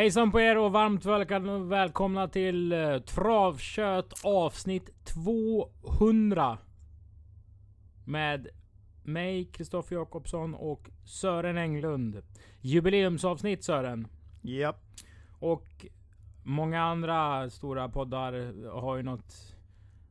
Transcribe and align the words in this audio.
Hejsan 0.00 0.32
på 0.32 0.40
er 0.40 0.58
och 0.58 0.72
varmt 0.72 1.04
välkomna, 1.70 2.28
till 2.28 2.72
uh, 2.72 2.98
Travkött 2.98 4.24
avsnitt 4.24 5.04
200. 5.04 6.58
Med 8.04 8.48
mig, 9.02 9.44
Kristoffer 9.44 9.96
Jakobsson 9.96 10.54
och 10.54 10.90
Sören 11.04 11.58
Englund. 11.58 12.22
Jubileumsavsnitt 12.60 13.64
Sören. 13.64 14.08
Japp. 14.42 14.82
Och 15.38 15.86
många 16.42 16.82
andra 16.82 17.50
stora 17.50 17.88
poddar 17.88 18.32
har 18.80 18.96
ju 18.96 19.02
något 19.02 19.56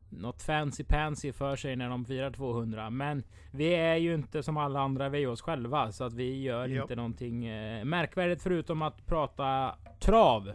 något 0.10 0.42
fancy 0.42 0.84
pansy 0.84 1.32
för 1.32 1.56
sig 1.56 1.76
när 1.76 1.90
de 1.90 2.06
firar 2.06 2.32
200. 2.32 2.90
Men 2.90 3.24
vi 3.52 3.76
är 3.76 3.96
ju 3.96 4.14
inte 4.14 4.44
som 4.44 4.58
alla 4.58 4.80
andra, 4.80 5.10
vi 5.10 5.24
är 5.24 5.28
oss 5.28 5.42
själva. 5.42 5.92
Så 5.92 6.04
att 6.04 6.14
vi 6.14 6.42
gör 6.42 6.68
jo. 6.68 6.82
inte 6.82 6.96
någonting 6.96 7.46
eh, 7.46 7.86
märkvärdigt 7.86 8.42
förutom 8.42 8.82
att 8.82 9.06
prata 9.06 9.76
trav. 10.00 10.52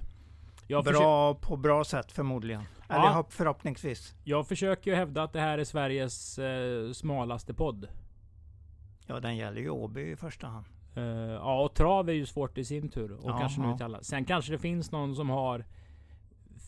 Jag 0.67 0.85
bra 0.85 1.35
på 1.35 1.57
bra 1.57 1.85
sätt 1.85 2.13
förmodligen. 2.13 2.63
Ja. 2.89 2.95
Eller 2.95 3.25
förhoppningsvis. 3.31 4.15
Jag 4.25 4.49
försöker 4.49 4.91
ju 4.91 4.97
hävda 4.97 5.23
att 5.23 5.33
det 5.33 5.41
här 5.41 5.59
är 5.59 5.65
Sveriges 5.65 6.39
eh, 6.39 6.93
smalaste 6.93 7.55
podd. 7.55 7.89
Ja, 9.07 9.21
den 9.21 9.37
gäller 9.37 9.61
ju 9.61 9.71
Åby 9.71 10.11
i 10.11 10.17
första 10.17 10.47
hand. 10.47 10.67
Uh, 10.97 11.05
ja, 11.33 11.65
och 11.65 11.75
trav 11.75 12.09
är 12.09 12.13
ju 12.13 12.27
svårt 12.27 12.59
i 12.59 12.65
sin 12.65 12.89
tur. 12.89 13.13
Och 13.13 13.39
kanske 13.39 13.61
nu 13.61 13.77
till 13.77 13.85
alla. 13.85 14.03
Sen 14.03 14.25
kanske 14.25 14.53
det 14.53 14.59
finns 14.59 14.93
någon 14.93 15.17
som 15.17 15.31
har 15.31 15.65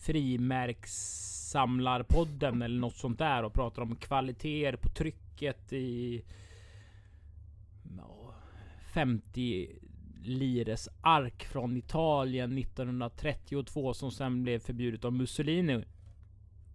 frimärks 0.05 1.36
Samlarpodden 1.47 2.61
eller 2.61 2.79
något 2.79 2.95
sånt 2.95 3.19
där 3.19 3.43
och 3.43 3.53
pratar 3.53 3.81
om 3.81 3.95
kvaliteter 3.95 4.77
på 4.77 4.89
trycket 4.89 5.73
i 5.73 6.23
50 8.97 9.69
lires 10.23 10.89
ark 11.01 11.43
från 11.43 11.77
Italien 11.77 12.57
1932 12.57 13.93
som 13.93 14.11
sen 14.11 14.43
blev 14.43 14.59
förbjudet 14.59 15.05
av 15.05 15.13
Mussolini. 15.13 15.83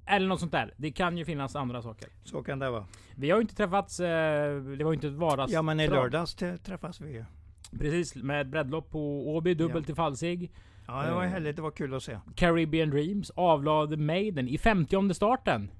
Eller 0.07 0.29
något 0.29 0.41
sånt 0.41 0.53
där. 0.53 0.75
Det 0.77 0.93
kan 0.93 1.19
ju 1.19 1.25
finnas 1.25 1.57
andra 1.57 1.83
saker. 1.83 2.09
Så 2.25 2.43
kan 2.43 2.59
det 2.59 2.71
vara. 2.71 2.87
Vi 3.17 3.31
har 3.31 3.39
ju 3.39 3.43
inte 3.43 3.55
träffats. 3.55 4.01
Eh, 4.01 4.63
det 4.63 4.85
var 4.85 4.93
ju 4.93 4.95
inte 4.95 5.09
ett 5.09 5.15
vardags... 5.15 5.53
Ja 5.53 5.63
men 5.63 5.81
i 5.81 5.89
lördags 5.89 6.35
träffas 6.35 7.01
vi 7.01 7.13
ju. 7.13 7.25
Precis, 7.79 8.15
med 8.15 8.51
breddlopp 8.51 8.91
på 8.91 9.35
Åby, 9.37 9.55
dubbelt 9.55 9.89
ja. 9.89 9.93
i 9.93 9.95
Falsig. 9.95 10.53
Ja, 10.93 11.03
det 11.03 11.15
var 11.15 11.25
härligt. 11.25 11.57
Det 11.57 11.63
var 11.63 11.71
kul 11.71 11.95
att 11.95 12.03
se. 12.03 12.19
Caribbean 12.35 12.91
Dreams 12.91 13.31
avlade 13.31 13.97
Maiden 13.97 14.49
i 14.49 14.59
50 14.59 15.15
starten. 15.15 15.71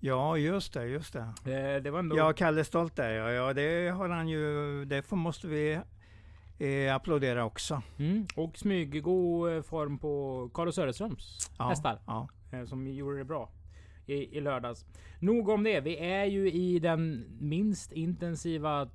Ja, 0.00 0.36
just 0.36 0.72
det, 0.72 0.86
just 0.86 1.12
det. 1.12 1.20
Eh, 1.20 1.82
det 1.82 1.90
var 1.90 1.98
ändå... 1.98 2.16
Ja, 2.16 2.32
Kalle 2.32 2.64
Stolt 2.64 2.96
där 2.96 3.10
ja, 3.10 3.30
ja. 3.30 3.52
Det 3.52 3.88
har 3.88 4.08
han 4.08 4.28
ju. 4.28 4.84
Det 4.84 5.02
får, 5.02 5.16
måste 5.16 5.46
vi 5.46 5.80
eh, 6.58 6.94
applådera 6.94 7.44
också. 7.44 7.82
Mm. 7.98 8.26
Och 8.36 8.58
smyggod 8.58 9.52
eh, 9.52 9.62
form 9.62 9.98
på 9.98 10.50
Carlos 10.54 10.74
Söderströms 10.74 11.50
ja, 11.58 11.68
hästar. 11.68 11.98
Ja. 12.06 12.28
Eh, 12.52 12.64
som 12.64 12.86
gjorde 12.88 13.18
det 13.18 13.24
bra 13.24 13.50
i, 14.06 14.38
i 14.38 14.40
lördags. 14.40 14.84
Nog 15.18 15.48
om 15.48 15.64
det. 15.64 15.80
Vi 15.80 15.96
är 15.96 16.24
ju 16.24 16.50
i 16.50 16.78
den 16.78 17.26
minst 17.40 17.92
intensiva 17.92 18.88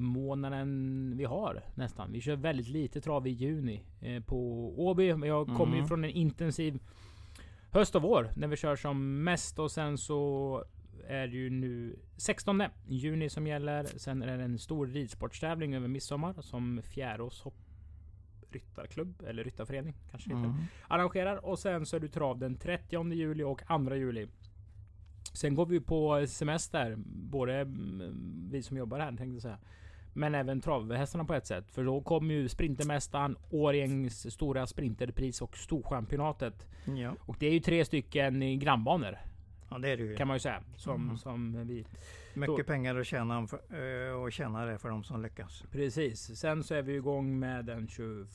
travmånaden 0.00 1.12
vi 1.16 1.24
har 1.24 1.62
nästan. 1.74 2.12
Vi 2.12 2.20
kör 2.20 2.36
väldigt 2.36 2.68
lite 2.68 3.00
trav 3.00 3.26
i 3.26 3.30
juni 3.30 3.82
eh, 4.00 4.22
på 4.22 4.72
Åby. 4.86 5.08
Jag 5.08 5.46
kommer 5.46 5.72
mm. 5.72 5.78
ju 5.78 5.86
från 5.86 6.04
en 6.04 6.10
intensiv 6.10 6.78
höst 7.70 7.94
och 7.94 8.02
vår 8.02 8.30
när 8.36 8.48
vi 8.48 8.56
kör 8.56 8.76
som 8.76 9.24
mest 9.24 9.58
och 9.58 9.70
sen 9.70 9.98
så 9.98 10.64
är 11.08 11.26
det 11.26 11.36
ju 11.36 11.50
nu 11.50 11.98
16 12.16 12.62
juni 12.88 13.28
som 13.28 13.46
gäller. 13.46 13.84
Sen 13.84 14.22
är 14.22 14.38
det 14.38 14.44
en 14.44 14.58
stor 14.58 14.86
ridsportstävling 14.86 15.74
över 15.74 15.88
midsommar 15.88 16.34
som 16.40 16.82
Fjärås 16.82 17.42
hopp 17.42 17.54
ryttarklubb 18.52 19.22
eller 19.26 19.44
ryttarförening 19.44 19.94
kanske 20.10 20.32
mm. 20.32 20.52
arrangerar. 20.88 21.44
Och 21.44 21.58
sen 21.58 21.86
så 21.86 21.96
är 21.96 22.00
du 22.00 22.08
trav 22.08 22.38
den 22.38 22.56
30 22.56 23.12
juli 23.12 23.44
och 23.44 23.62
2 23.66 23.94
juli. 23.94 24.28
Sen 25.32 25.54
går 25.54 25.66
vi 25.66 25.80
på 25.80 26.26
semester, 26.26 26.94
både 27.06 27.54
mm, 27.54 28.48
vi 28.50 28.62
som 28.62 28.76
jobbar 28.76 28.98
här 28.98 29.08
tänkte 29.08 29.24
jag 29.24 29.42
säga. 29.42 29.58
Men 30.20 30.34
även 30.34 30.60
travhästarna 30.60 31.24
på 31.24 31.34
ett 31.34 31.46
sätt. 31.46 31.70
För 31.70 31.84
då 31.84 32.00
kommer 32.00 32.34
ju 32.34 32.48
Sprintermästaren, 32.48 33.36
Årjängs 33.50 34.32
stora 34.32 34.66
sprinterpris 34.66 35.42
och 35.42 35.56
Storchampionatet. 35.56 36.66
Ja. 36.84 37.14
Och 37.20 37.36
det 37.38 37.46
är 37.46 37.52
ju 37.52 37.60
tre 37.60 37.84
stycken 37.84 38.58
grannbanor. 38.58 39.18
Ja 39.70 39.78
det 39.78 39.88
är 39.88 39.96
det 39.96 40.02
ju. 40.02 40.16
Kan 40.16 40.28
man 40.28 40.36
ju 40.36 40.40
säga. 40.40 40.62
Som, 40.76 41.02
mm. 41.02 41.18
som 41.18 41.66
vi 41.66 41.84
mycket 42.34 42.56
då, 42.56 42.64
pengar 42.64 42.96
att 42.96 43.06
tjäna 43.06 43.46
för, 43.46 44.14
och 44.14 44.32
tjäna 44.32 44.64
det 44.64 44.78
för 44.78 44.88
de 44.88 45.04
som 45.04 45.22
lyckas. 45.22 45.64
Precis. 45.70 46.38
Sen 46.38 46.64
så 46.64 46.74
är 46.74 46.82
vi 46.82 46.94
igång 46.94 47.38
med 47.38 47.64
den 47.64 47.88
21 47.88 48.26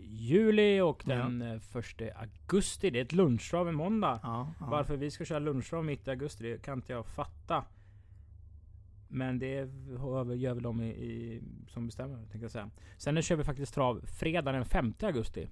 juli 0.00 0.80
och 0.80 1.02
den 1.06 1.60
ja. 1.72 1.80
1 1.80 2.00
eh, 2.00 2.20
augusti. 2.20 2.90
Det 2.90 2.98
är 2.98 3.04
ett 3.04 3.12
lunchtrav 3.12 3.68
en 3.68 3.74
måndag. 3.74 4.20
Ja, 4.22 4.52
ja. 4.60 4.66
Varför 4.70 4.96
vi 4.96 5.10
ska 5.10 5.24
köra 5.24 5.38
lunchtrav 5.38 5.84
mitt 5.84 6.06
i 6.06 6.10
augusti, 6.10 6.52
det 6.52 6.62
kan 6.62 6.78
inte 6.78 6.92
jag 6.92 7.06
fatta. 7.06 7.64
Men 9.14 9.38
det 9.38 9.54
gör 10.36 10.54
väl 10.54 10.62
de 10.62 10.80
i, 10.80 10.88
i, 10.88 11.42
som 11.68 11.86
bestämmer, 11.86 12.16
tänkte 12.16 12.38
jag 12.38 12.50
säga. 12.50 12.70
Sen 12.96 13.22
kör 13.22 13.36
vi 13.36 13.44
faktiskt 13.44 13.74
trav 13.74 14.00
fredag 14.06 14.52
den 14.52 14.64
5 14.64 14.94
augusti. 15.02 15.48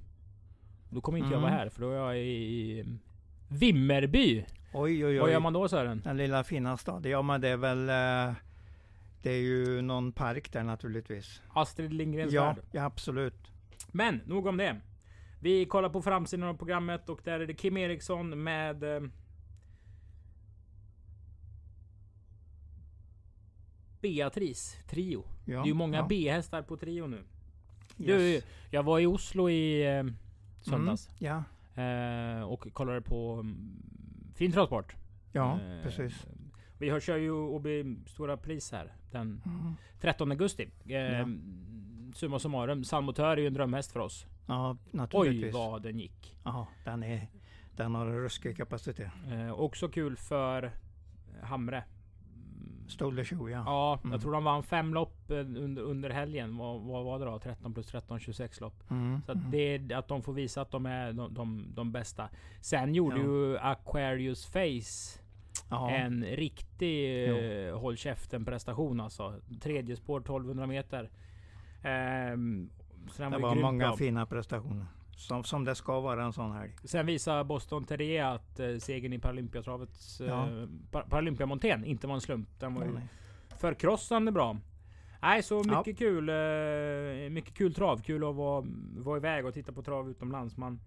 Då 0.90 1.00
kommer 1.00 1.18
inte 1.18 1.26
mm. 1.26 1.34
jag 1.34 1.40
vara 1.40 1.50
här, 1.50 1.68
för 1.68 1.80
då 1.80 1.90
är 1.90 1.96
jag 1.96 2.18
i 2.18 2.84
Vimmerby. 3.48 4.44
Oj, 4.72 5.06
oj, 5.06 5.06
oj. 5.06 5.18
Vad 5.18 5.32
gör 5.32 5.40
man 5.40 5.52
då 5.52 5.68
Sören? 5.68 6.00
Den 6.04 6.16
lilla 6.16 6.44
fina 6.44 6.76
staden. 6.76 7.12
Ja 7.12 7.22
men 7.22 7.40
det 7.40 7.48
är 7.48 7.56
väl... 7.56 7.88
Eh, 7.88 8.34
det 9.22 9.30
är 9.30 9.40
ju 9.40 9.82
någon 9.82 10.12
park 10.12 10.52
där 10.52 10.62
naturligtvis. 10.62 11.42
Astrid 11.48 11.92
Lindgrens 11.92 12.32
ja, 12.32 12.44
värld. 12.44 12.58
Ja, 12.72 12.84
absolut. 12.84 13.52
Men 13.92 14.20
nog 14.26 14.46
om 14.46 14.56
det. 14.56 14.80
Vi 15.40 15.64
kollar 15.64 15.88
på 15.88 16.02
framsidan 16.02 16.48
av 16.48 16.54
programmet 16.54 17.08
och 17.08 17.20
där 17.24 17.40
är 17.40 17.46
det 17.46 17.54
Kim 17.54 17.76
Eriksson 17.76 18.42
med... 18.42 18.84
Beatrice 24.00 24.76
Trio. 24.88 25.24
Ja, 25.44 25.54
det 25.54 25.62
är 25.62 25.66
ju 25.66 25.74
många 25.74 25.96
ja. 25.96 26.06
B-hästar 26.08 26.62
på 26.62 26.76
Trio 26.76 27.06
nu. 27.06 27.16
Yes. 27.16 27.24
Du, 27.98 28.42
jag 28.70 28.82
var 28.82 28.98
i 28.98 29.06
Oslo 29.06 29.50
i 29.50 29.96
eh, 29.96 30.04
söndags. 30.60 31.08
Mm, 31.08 31.16
ja. 31.18 31.44
Eh, 31.82 32.42
och 32.42 32.72
kollade 32.72 33.00
på 33.00 33.32
mm, 33.32 33.82
fin 34.34 34.52
transport. 34.52 34.96
Ja, 35.32 35.60
eh, 35.60 35.82
precis. 35.82 36.26
Vi 36.78 37.00
kör 37.00 37.16
ju 37.16 37.30
Åby 37.30 37.96
Stora 38.06 38.36
Pris 38.36 38.72
här 38.72 38.92
den 39.10 39.42
mm. 39.46 39.74
13 40.00 40.30
augusti. 40.30 40.70
Eh, 40.86 40.94
ja. 40.94 41.26
Summa 42.14 42.38
summarum, 42.38 42.84
Salmotör 42.84 43.36
är 43.36 43.36
ju 43.36 43.46
en 43.46 43.54
drömhäst 43.54 43.92
för 43.92 44.00
oss. 44.00 44.26
Ja, 44.46 44.76
naturligtvis. 44.90 45.54
Oj 45.54 45.60
vad 45.60 45.82
den 45.82 45.98
gick. 45.98 46.36
Ja, 46.44 46.66
den, 46.84 47.02
är, 47.02 47.28
den 47.76 47.94
har 47.94 48.06
ruskig 48.06 48.56
kapacitet. 48.56 49.12
Eh, 49.30 49.52
också 49.52 49.88
kul 49.88 50.16
för 50.16 50.72
Hamre. 51.42 51.84
Stole 52.90 53.16
the 53.16 53.24
show 53.24 53.50
ja. 53.50 53.62
Ja, 53.66 53.98
mm. 54.02 54.12
jag 54.12 54.20
tror 54.20 54.32
de 54.32 54.44
vann 54.44 54.62
fem 54.62 54.94
lopp 54.94 55.30
eh, 55.30 55.36
under, 55.38 55.82
under 55.82 56.10
helgen. 56.10 56.56
Vad, 56.56 56.80
vad 56.80 57.04
var 57.04 57.18
det 57.18 57.24
då? 57.24 57.38
13 57.38 57.74
plus 57.74 57.86
13, 57.86 58.20
26 58.20 58.60
lopp. 58.60 58.90
Mm. 58.90 59.22
Så 59.26 59.32
att, 59.32 59.38
mm. 59.38 59.50
det 59.88 59.94
att 59.94 60.08
de 60.08 60.22
får 60.22 60.32
visa 60.32 60.62
att 60.62 60.70
de 60.70 60.86
är 60.86 61.12
de, 61.12 61.34
de, 61.34 61.72
de 61.74 61.92
bästa. 61.92 62.28
Sen 62.60 62.94
gjorde 62.94 63.16
ja. 63.16 63.22
ju 63.22 63.58
Aquarius 63.58 64.46
Face 64.46 65.20
ja. 65.70 65.90
en 65.90 66.24
riktig 66.24 67.28
uh, 67.30 67.78
håll 67.78 67.96
käften 67.96 68.44
prestation 68.44 69.00
alltså. 69.00 69.40
Tredje 69.60 69.96
spår 69.96 70.20
1200 70.20 70.66
meter. 70.66 71.10
Um, 72.32 72.70
det 73.16 73.28
var, 73.28 73.38
var 73.40 73.54
många 73.54 73.86
bra. 73.86 73.96
fina 73.96 74.26
prestationer. 74.26 74.86
Som, 75.20 75.44
som 75.44 75.64
det 75.64 75.74
ska 75.74 76.00
vara 76.00 76.24
en 76.24 76.32
sån 76.32 76.52
helg. 76.52 76.72
Sen 76.84 77.06
visar 77.06 77.44
Boston 77.44 77.84
Terrier 77.84 78.24
att 78.24 78.60
eh, 78.60 78.76
segern 78.76 79.12
i 79.12 79.18
Paralympiatravets 79.18 80.20
ja. 80.20 80.48
eh, 80.48 80.66
Paralympiamontén 81.08 81.84
inte 81.84 82.06
var 82.06 82.14
en 82.14 82.20
slump. 82.20 82.48
Den 82.58 82.74
var 82.74 82.84
ju 82.84 82.92
nej. 82.92 83.08
förkrossande 83.58 84.32
bra. 84.32 84.56
Nej, 85.22 85.42
så 85.42 85.58
mycket 85.58 85.86
ja. 85.86 85.92
kul. 85.92 86.28
Eh, 86.28 87.30
mycket 87.30 87.54
kul 87.54 87.74
trav. 87.74 88.02
Kul 88.02 88.24
att 88.28 88.34
vara, 88.34 88.64
vara 88.96 89.16
iväg 89.16 89.46
och 89.46 89.54
titta 89.54 89.72
på 89.72 89.82
trav 89.82 90.10
utomlands. 90.10 90.56
Man, 90.56 90.80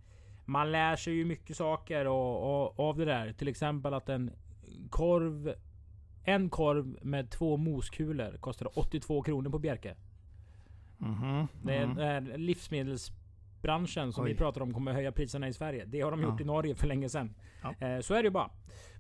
man 0.45 0.71
lär 0.71 0.95
sig 0.95 1.13
ju 1.13 1.25
mycket 1.25 1.57
saker 1.57 2.07
och, 2.07 2.65
och, 2.65 2.89
av 2.89 2.97
det 2.97 3.05
där. 3.05 3.33
Till 3.33 3.47
exempel 3.47 3.93
att 3.93 4.09
en 4.09 4.31
korv 4.89 5.53
en 6.23 6.49
korv 6.49 6.97
med 7.01 7.29
två 7.29 7.57
moskulor 7.57 8.37
kostar 8.37 8.79
82 8.79 9.21
kronor 9.21 9.49
på 9.49 9.59
Bjerke. 9.59 9.95
Mm 11.01 11.15
-hmm, 11.15 11.47
det 11.63 11.75
är, 11.75 11.83
mm 11.83 11.97
-hmm. 11.97 12.37
livsmedels 12.37 13.11
branschen 13.63 14.13
som 14.13 14.23
Oj. 14.23 14.31
vi 14.31 14.37
pratar 14.37 14.61
om 14.61 14.73
kommer 14.73 14.93
höja 14.93 15.11
priserna 15.11 15.47
i 15.47 15.53
Sverige. 15.53 15.85
Det 15.85 16.01
har 16.01 16.11
de 16.11 16.21
gjort 16.21 16.39
ja. 16.39 16.43
i 16.43 16.45
Norge 16.45 16.75
för 16.75 16.87
länge 16.87 17.09
sedan. 17.09 17.35
Ja. 17.61 17.87
Eh, 17.87 17.99
så 17.99 18.13
är 18.13 18.23
det 18.23 18.27
ju 18.27 18.31
bara. 18.31 18.49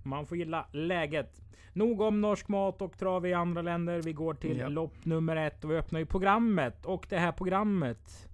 Man 0.03 0.25
får 0.25 0.37
gilla 0.37 0.67
läget. 0.71 1.41
Nog 1.73 2.01
om 2.01 2.21
norsk 2.21 2.47
mat 2.47 2.81
och 2.81 2.97
trav 2.97 3.25
i 3.25 3.33
andra 3.33 3.61
länder. 3.61 4.01
Vi 4.01 4.13
går 4.13 4.33
till 4.33 4.57
ja. 4.57 4.67
lopp 4.67 5.05
nummer 5.05 5.35
ett 5.35 5.63
och 5.63 5.71
vi 5.71 5.75
öppnar 5.75 5.99
ju 5.99 6.05
programmet. 6.05 6.85
Och 6.85 7.05
det 7.09 7.17
här 7.17 7.31
programmet 7.31 8.29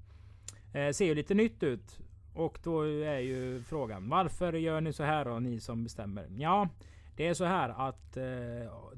eh, 0.73 0.91
ser 0.91 1.05
ju 1.05 1.15
lite 1.15 1.33
nytt 1.33 1.63
ut. 1.63 1.99
Och 2.33 2.59
då 2.63 2.81
är 2.81 3.19
ju 3.19 3.61
frågan, 3.63 4.09
varför 4.09 4.53
gör 4.53 4.81
ni 4.81 4.93
så 4.93 5.03
här 5.03 5.25
då, 5.25 5.39
ni 5.39 5.59
som 5.59 5.83
bestämmer? 5.83 6.27
Ja, 6.37 6.69
det 7.15 7.27
är 7.27 7.33
så 7.33 7.45
här 7.45 7.69
att 7.69 8.17
eh, 8.17 8.23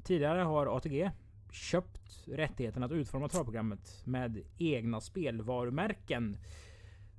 tidigare 0.02 0.40
har 0.40 0.76
ATG 0.76 1.10
köpt 1.52 2.26
rättigheten 2.26 2.82
att 2.82 2.92
utforma 2.92 3.28
travprogrammet 3.28 4.02
med 4.04 4.42
egna 4.58 5.00
spelvarumärken. 5.00 6.36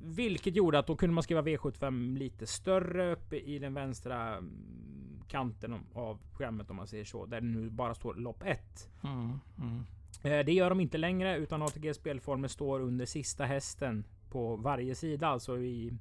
Vilket 0.03 0.55
gjorde 0.55 0.79
att 0.79 0.87
då 0.87 0.95
kunde 0.95 1.13
man 1.13 1.23
skriva 1.23 1.41
V75 1.41 2.17
lite 2.17 2.47
större 2.47 3.11
uppe 3.11 3.37
i 3.37 3.59
den 3.59 3.73
vänstra 3.73 4.37
mm, 4.37 5.23
kanten 5.27 5.75
av 5.93 6.19
programmet 6.31 6.69
om 6.69 6.75
man 6.75 6.87
säger 6.87 7.05
så. 7.05 7.25
Där 7.25 7.41
det 7.41 7.47
nu 7.47 7.69
bara 7.69 7.95
står 7.95 8.13
lopp 8.15 8.43
1. 8.45 8.89
Mm, 9.03 9.39
mm. 9.57 9.83
Eh, 10.23 10.45
det 10.45 10.53
gör 10.53 10.69
de 10.69 10.79
inte 10.79 10.97
längre 10.97 11.37
utan 11.37 11.61
ATG 11.61 11.93
spelformer 11.93 12.47
står 12.47 12.79
under 12.79 13.05
sista 13.05 13.45
hästen 13.45 14.05
på 14.29 14.55
varje 14.55 14.95
sida. 14.95 15.27
Alltså 15.27 15.57
i 15.57 15.93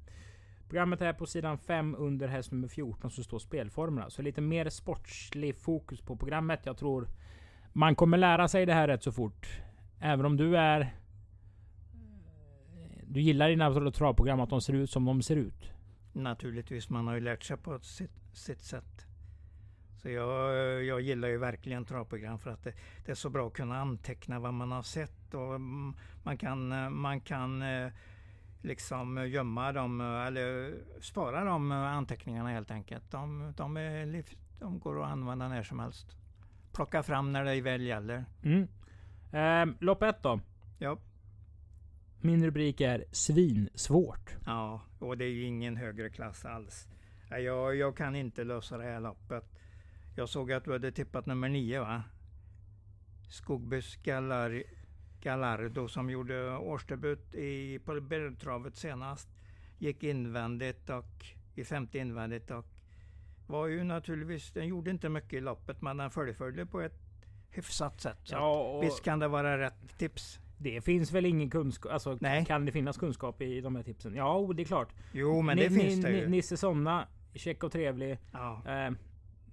programmet 0.69 0.99
här 0.99 1.13
på 1.13 1.25
sidan 1.25 1.57
5 1.57 1.95
under 1.97 2.27
häst 2.27 2.51
nummer 2.51 2.67
14 2.67 3.11
så 3.11 3.23
står 3.23 3.39
spelformerna. 3.39 4.09
Så 4.09 4.21
lite 4.21 4.41
mer 4.41 4.69
sportslig 4.69 5.55
fokus 5.55 6.01
på 6.01 6.15
programmet. 6.15 6.59
Jag 6.63 6.77
tror 6.77 7.07
man 7.73 7.95
kommer 7.95 8.17
lära 8.17 8.47
sig 8.47 8.65
det 8.65 8.73
här 8.73 8.87
rätt 8.87 9.03
så 9.03 9.11
fort. 9.11 9.47
Även 9.99 10.25
om 10.25 10.37
du 10.37 10.57
är... 10.57 10.93
Du 13.13 13.21
gillar 13.21 13.49
dina 13.49 13.91
travprogram 13.91 14.39
att 14.39 14.49
de 14.49 14.61
ser 14.61 14.73
ut 14.73 14.89
som 14.89 15.05
de 15.05 15.21
ser 15.21 15.35
ut? 15.35 15.71
Naturligtvis, 16.13 16.89
man 16.89 17.07
har 17.07 17.13
ju 17.13 17.19
lärt 17.19 17.43
sig 17.43 17.57
på 17.57 17.79
sitt, 17.79 18.11
sitt 18.33 18.61
sätt. 18.61 19.05
Så 20.01 20.09
jag, 20.09 20.83
jag 20.83 21.01
gillar 21.01 21.27
ju 21.27 21.37
verkligen 21.37 21.85
travprogram 21.85 22.39
för 22.39 22.49
att 22.49 22.63
det, 22.63 22.73
det, 23.05 23.11
är 23.11 23.15
så 23.15 23.29
bra 23.29 23.47
att 23.47 23.53
kunna 23.53 23.77
anteckna 23.77 24.39
vad 24.39 24.53
man 24.53 24.71
har 24.71 24.81
sett 24.81 25.33
och 25.33 25.61
man 26.23 26.37
kan, 26.37 26.93
man 26.95 27.21
kan 27.21 27.61
eh, 27.61 27.91
liksom 28.61 29.29
gömma 29.29 29.71
dem 29.71 30.01
eller 30.01 30.73
spara 31.01 31.43
de 31.43 31.71
anteckningarna 31.71 32.49
helt 32.49 32.71
enkelt. 32.71 33.11
De, 33.11 33.53
de, 33.57 33.77
är, 33.77 34.23
de 34.59 34.79
går 34.79 35.03
att 35.03 35.11
använda 35.11 35.47
när 35.47 35.63
som 35.63 35.79
helst. 35.79 36.17
Plocka 36.71 37.03
fram 37.03 37.31
när 37.31 37.43
det 37.43 37.61
väl 37.61 37.81
gäller. 37.81 38.25
Mm. 38.43 38.67
Eh, 39.31 39.75
lopp 39.79 40.03
ett 40.03 40.23
då? 40.23 40.39
Ja. 40.79 40.97
Min 42.25 42.45
rubrik 42.45 42.81
är 42.81 43.05
svinsvårt. 43.11 44.35
Ja, 44.45 44.81
och 44.99 45.17
det 45.17 45.25
är 45.25 45.29
ju 45.29 45.43
ingen 45.43 45.77
högre 45.77 46.09
klass 46.09 46.45
alls. 46.45 46.87
Jag, 47.29 47.75
jag 47.75 47.97
kan 47.97 48.15
inte 48.15 48.43
lösa 48.43 48.77
det 48.77 48.83
här 48.83 48.99
loppet. 48.99 49.43
Jag 50.15 50.29
såg 50.29 50.51
att 50.51 50.63
du 50.63 50.71
hade 50.71 50.91
tippat 50.91 51.25
nummer 51.25 51.49
nio 51.49 51.79
va? 51.79 52.03
Skogbys 53.29 53.95
Gallar, 53.95 54.63
Gallardo 55.21 55.87
som 55.87 56.09
gjorde 56.09 56.57
årsdebut 56.57 57.35
i, 57.35 57.79
på 57.79 58.01
Bergtravet 58.01 58.75
senast. 58.75 59.29
Gick 59.77 60.03
invändigt 60.03 60.89
och 60.89 61.25
i 61.55 61.63
femte 61.63 61.97
invändigt 61.97 62.51
och 62.51 62.65
var 63.47 63.67
ju 63.67 63.83
naturligtvis, 63.83 64.51
den 64.51 64.67
gjorde 64.67 64.91
inte 64.91 65.09
mycket 65.09 65.33
i 65.33 65.41
loppet 65.41 65.81
men 65.81 65.97
den 65.97 66.11
fullföljde 66.11 66.65
på 66.65 66.81
ett 66.81 67.01
hyfsat 67.49 68.01
sätt. 68.01 68.19
Så 68.23 68.35
ja, 68.35 68.79
visst 68.79 69.03
kan 69.03 69.19
det 69.19 69.27
vara 69.27 69.57
rätt 69.57 69.97
tips. 69.97 70.39
Det 70.63 70.81
finns 70.81 71.11
väl 71.11 71.25
ingen 71.25 71.49
kunskap, 71.49 71.91
alltså 71.91 72.17
Nej. 72.21 72.45
kan 72.45 72.65
det 72.65 72.71
finnas 72.71 72.97
kunskap 72.97 73.41
i 73.41 73.61
de 73.61 73.75
här 73.75 73.83
tipsen? 73.83 74.15
Ja, 74.15 74.49
det 74.55 74.63
är 74.63 74.65
klart. 74.65 74.93
Jo, 75.11 75.41
men 75.41 75.57
det 75.57 75.65
N 75.65 75.73
finns 75.73 76.01
det 76.01 76.11
ju. 76.11 76.29
Nisse 76.29 76.57
Somna, 76.57 77.07
check 77.33 77.63
och 77.63 77.71
trevlig. 77.71 78.17
Ja. 78.31 78.61
Eh, 78.65 78.93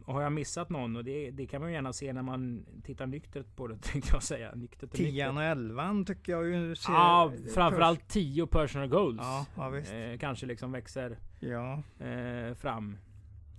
och 0.04 0.14
har 0.14 0.22
jag 0.22 0.32
missat 0.32 0.70
någon? 0.70 0.96
Och 0.96 1.04
det, 1.04 1.30
det 1.30 1.46
kan 1.46 1.60
man 1.60 1.70
ju 1.70 1.74
gärna 1.74 1.92
se 1.92 2.12
när 2.12 2.22
man 2.22 2.66
tittar 2.84 3.06
nyktert 3.06 3.56
på 3.56 3.66
det 3.66 3.78
tänkte 3.82 4.10
jag 4.12 4.22
säga. 4.22 4.54
Nyktert 4.54 4.82
och 4.82 4.96
Tian 4.96 5.36
och 5.36 5.42
elvan 5.42 6.04
tycker 6.04 6.32
jag 6.32 6.46
ju 6.46 6.76
ser... 6.76 6.92
Ja, 6.92 7.32
framförallt 7.54 8.08
10 8.08 8.46
personal 8.46 8.88
goals. 8.88 9.20
Ja, 9.20 9.46
ja. 9.56 9.76
Eh, 9.78 10.18
kanske 10.18 10.46
liksom 10.46 10.72
växer 10.72 11.18
ja. 11.40 11.82
eh, 11.98 12.54
fram. 12.54 12.98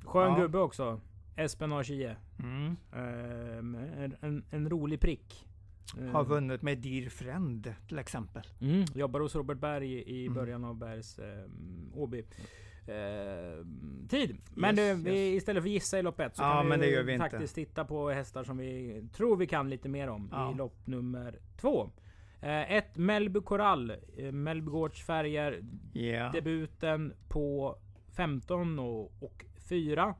Skön 0.05 0.39
gubbe 0.39 0.57
också. 0.57 1.01
Espen 1.35 1.73
Archie. 1.73 2.15
Mm. 2.39 2.77
Eh, 2.93 4.11
en, 4.21 4.43
en 4.51 4.69
rolig 4.69 4.99
prick. 4.99 5.47
Har 6.11 6.23
vunnit 6.23 6.61
med 6.61 6.77
Dear 6.77 7.09
Friend 7.09 7.73
till 7.87 7.99
exempel. 7.99 8.43
Mm. 8.61 8.85
Jobbar 8.95 9.19
hos 9.19 9.35
Robert 9.35 9.57
Berg 9.57 9.93
i 9.93 10.25
mm. 10.25 10.33
början 10.33 10.63
av 10.63 10.75
Bergs 10.75 11.19
eh, 11.19 11.45
Åby 11.93 12.19
eh, 12.87 13.65
tid. 14.09 14.37
Men 14.55 14.79
yes, 14.79 14.97
du, 14.97 15.09
vi, 15.09 15.35
istället 15.35 15.63
för 15.63 15.69
gissa 15.69 15.99
i 15.99 16.01
lopp 16.01 16.19
ett 16.19 16.35
så 16.35 16.43
ja, 16.43 16.65
kan 16.69 16.79
vi, 16.79 17.03
vi 17.03 17.17
faktiskt 17.17 17.57
inte. 17.57 17.69
titta 17.69 17.85
på 17.85 18.09
hästar 18.09 18.43
som 18.43 18.57
vi 18.57 19.03
tror 19.13 19.37
vi 19.37 19.47
kan 19.47 19.69
lite 19.69 19.89
mer 19.89 20.07
om 20.07 20.29
ja. 20.31 20.51
i 20.51 20.55
lopp 20.55 20.87
nummer 20.87 21.39
två. 21.57 21.91
Eh, 22.41 22.71
ett 22.71 22.97
Melby 22.97 23.41
Coral, 23.41 23.93
eh, 24.17 24.31
Melby 24.31 24.71
Gårds 24.71 25.05
färger. 25.05 25.63
Yeah. 25.93 26.31
Debuten 26.31 27.13
på 27.27 27.77
15 28.15 28.79
och, 28.79 29.23
och 29.23 29.45
4 29.69 30.15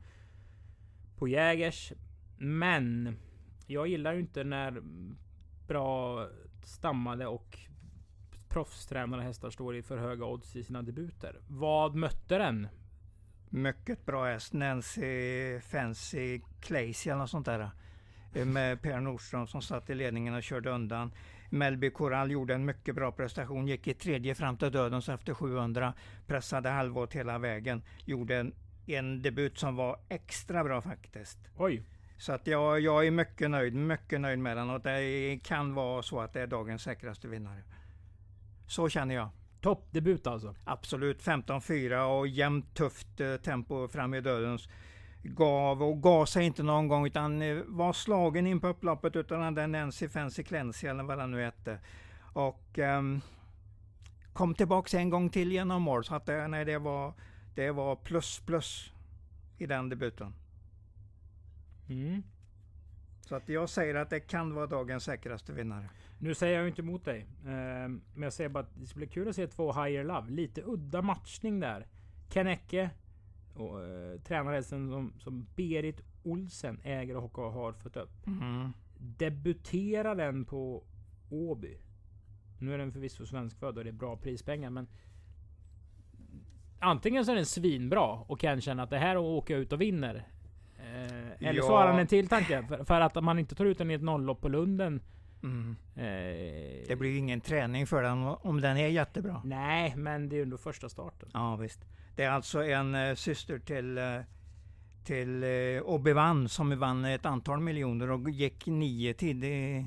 på 1.18 1.28
Jägers. 1.28 1.92
Men 2.38 3.16
jag 3.66 3.88
gillar 3.88 4.12
ju 4.12 4.20
inte 4.20 4.44
när 4.44 4.82
bra 5.66 6.26
stammade 6.64 7.26
och 7.26 7.58
proffstränade 8.48 9.22
hästar 9.22 9.50
står 9.50 9.76
i 9.76 9.82
för 9.82 9.96
höga 9.96 10.24
odds 10.24 10.56
i 10.56 10.64
sina 10.64 10.82
debuter. 10.82 11.40
Vad 11.48 11.94
mötte 11.94 12.38
den? 12.38 12.68
Mycket 13.48 14.06
bra 14.06 14.24
häst. 14.24 14.52
Nancy 14.52 15.60
Fancy 15.60 16.40
Clazy 16.60 17.10
eller 17.10 17.18
något 17.18 17.30
sånt 17.30 17.46
där. 17.46 17.70
Eh, 18.34 18.46
med 18.46 18.82
Per 18.82 19.00
Nordström 19.00 19.46
som 19.46 19.62
satt 19.62 19.90
i 19.90 19.94
ledningen 19.94 20.34
och 20.34 20.42
körde 20.42 20.70
undan. 20.70 21.12
Melby 21.50 21.90
Coral 21.90 22.30
gjorde 22.30 22.54
en 22.54 22.64
mycket 22.64 22.94
bra 22.94 23.12
prestation. 23.12 23.68
Gick 23.68 23.86
i 23.86 23.94
tredje 23.94 24.34
fram 24.34 24.56
till 24.56 24.72
dödens 24.72 25.08
efter 25.08 25.34
700. 25.34 25.94
Pressade 26.26 26.68
halvåt 26.68 27.14
hela 27.14 27.38
vägen. 27.38 27.82
Gjorde 28.04 28.36
en, 28.36 28.54
en 28.86 29.22
debut 29.22 29.58
som 29.58 29.76
var 29.76 30.00
extra 30.08 30.64
bra 30.64 30.80
faktiskt. 30.80 31.38
Oj! 31.56 31.82
Så 32.22 32.32
att 32.32 32.46
jag, 32.46 32.80
jag 32.80 33.06
är 33.06 33.10
mycket 33.10 33.50
nöjd, 33.50 33.74
mycket 33.74 34.20
nöjd 34.20 34.38
med 34.38 34.56
den 34.56 34.70
och 34.70 34.80
det 34.80 35.40
kan 35.44 35.74
vara 35.74 36.02
så 36.02 36.20
att 36.20 36.32
det 36.32 36.40
är 36.40 36.46
dagens 36.46 36.82
säkraste 36.82 37.28
vinnare. 37.28 37.62
Så 38.66 38.88
känner 38.88 39.14
jag. 39.14 39.28
Toppdebut 39.60 40.26
alltså? 40.26 40.54
Absolut. 40.64 41.22
15-4 41.22 42.02
och 42.02 42.28
jämnt 42.28 42.74
tufft 42.74 43.20
eh, 43.20 43.36
tempo 43.36 43.88
fram 43.88 44.14
i 44.14 44.20
dödens. 44.20 44.68
Gav 45.22 45.82
och 45.82 46.02
gav 46.02 46.26
sig 46.26 46.46
inte 46.46 46.62
någon 46.62 46.88
gång 46.88 47.06
utan 47.06 47.42
eh, 47.42 47.58
var 47.66 47.92
slagen 47.92 48.46
in 48.46 48.60
på 48.60 48.68
upploppet 48.68 49.16
utan 49.16 49.54
den 49.54 49.72
Nancy 49.72 50.08
Fancy 50.08 50.42
Clancy 50.42 50.86
eller 50.86 51.04
vad 51.04 51.18
den 51.18 51.30
nu 51.30 51.42
hette. 51.42 51.78
Och 52.32 52.78
um, 52.78 53.20
kom 54.32 54.54
tillbaks 54.54 54.94
en 54.94 55.10
gång 55.10 55.30
till 55.30 55.52
genom 55.52 55.82
mål. 55.82 56.04
Så 56.04 56.14
att 56.14 56.26
det, 56.26 56.48
nej, 56.48 56.64
det, 56.64 56.78
var, 56.78 57.14
det 57.54 57.70
var 57.70 57.96
plus 57.96 58.40
plus 58.46 58.92
i 59.58 59.66
den 59.66 59.88
debuten. 59.88 60.34
Mm. 61.88 62.22
Så 63.20 63.34
att 63.34 63.48
jag 63.48 63.68
säger 63.68 63.94
att 63.94 64.10
det 64.10 64.20
kan 64.20 64.54
vara 64.54 64.66
dagens 64.66 65.04
säkraste 65.04 65.52
vinnare. 65.52 65.90
Nu 66.18 66.34
säger 66.34 66.54
jag 66.54 66.62
ju 66.62 66.68
inte 66.68 66.82
emot 66.82 67.04
dig. 67.04 67.20
Eh, 67.44 67.88
men 67.88 68.22
jag 68.22 68.32
säger 68.32 68.50
bara 68.50 68.64
att 68.64 68.80
det 68.80 68.86
skulle 68.86 69.06
bli 69.06 69.14
kul 69.14 69.28
att 69.28 69.36
se 69.36 69.46
två 69.46 69.72
Higher 69.72 70.04
Love. 70.04 70.30
Lite 70.30 70.62
udda 70.62 71.02
matchning 71.02 71.60
där. 71.60 71.86
Ken 72.28 72.46
Ecke 72.46 72.90
och 73.54 73.84
eh, 73.84 74.20
tränarhästen 74.20 74.90
som, 74.90 75.12
som 75.18 75.46
Berit 75.56 76.00
Olsen 76.22 76.80
äger 76.84 77.16
och 77.16 77.36
har 77.36 77.72
fått 77.72 77.96
upp. 77.96 78.26
Mm. 78.26 78.72
Debuterar 78.98 80.14
den 80.14 80.44
på 80.44 80.84
Åby. 81.30 81.78
Nu 82.58 82.74
är 82.74 82.78
den 82.78 82.92
förvisso 82.92 83.26
svenskfödd 83.26 83.78
och 83.78 83.84
det 83.84 83.90
är 83.90 83.92
bra 83.92 84.16
prispengar 84.16 84.70
men 84.70 84.88
Antingen 86.84 87.24
så 87.24 87.32
är 87.32 87.36
den 87.36 87.46
svinbra 87.46 88.12
och 88.12 88.40
kan 88.40 88.60
känna 88.60 88.82
att 88.82 88.90
det 88.90 88.98
här 88.98 89.16
åker 89.16 89.56
ut 89.56 89.72
och 89.72 89.80
vinner. 89.80 90.28
Eh, 90.92 91.48
eller 91.48 91.58
ja. 91.58 91.62
så 91.62 91.76
har 91.76 91.86
han 91.86 91.98
en 91.98 92.06
till 92.06 92.28
tanke. 92.28 92.64
För, 92.68 92.84
för, 92.84 93.00
att 93.00 93.24
man 93.24 93.38
inte 93.38 93.54
tar 93.54 93.64
ut 93.64 93.78
den 93.78 93.90
i 93.90 93.94
ett 93.94 94.02
nolllopp 94.02 94.40
på 94.40 94.48
Lunden 94.48 95.00
Mm. 95.42 95.76
Eh, 95.96 96.86
det 96.88 96.96
blir 96.98 97.10
ju 97.10 97.18
ingen 97.18 97.40
träning 97.40 97.86
för 97.86 98.02
den 98.02 98.22
om 98.22 98.60
den 98.60 98.76
är 98.76 98.88
jättebra. 98.88 99.42
Nej, 99.44 99.94
men 99.96 100.28
det 100.28 100.34
är 100.34 100.36
ju 100.36 100.42
ändå 100.42 100.58
första 100.58 100.88
starten. 100.88 101.28
Ja 101.32 101.56
visst. 101.56 101.80
Det 102.16 102.24
är 102.24 102.30
alltså 102.30 102.64
en 102.64 102.94
uh, 102.94 103.14
syster 103.14 103.58
till, 103.58 103.98
uh, 103.98 104.20
till 105.04 105.44
uh, 105.44 105.82
Obi-Wan 105.82 106.48
som 106.48 106.78
vann 106.78 107.04
ett 107.04 107.26
antal 107.26 107.60
miljoner 107.60 108.10
och 108.10 108.30
gick 108.30 108.66
nio 108.66 109.14
tid 109.14 109.44
i, 109.44 109.86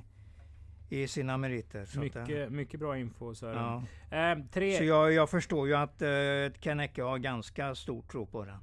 i 0.89 1.07
sina 1.07 1.37
meriter. 1.37 1.85
Så 1.85 1.99
mycket, 1.99 2.45
att, 2.45 2.51
mycket 2.51 2.79
bra 2.79 2.97
info. 2.97 3.35
Så, 3.35 3.45
ja. 3.45 3.83
eh, 4.11 4.37
tre... 4.53 4.77
så 4.77 4.83
jag, 4.83 5.13
jag 5.13 5.29
förstår 5.29 5.67
ju 5.67 5.75
att 5.75 6.01
uh, 6.01 6.59
Ken 6.59 6.79
har 6.79 7.17
ganska 7.17 7.75
stor 7.75 8.01
tro 8.01 8.25
på 8.25 8.45
den. 8.45 8.59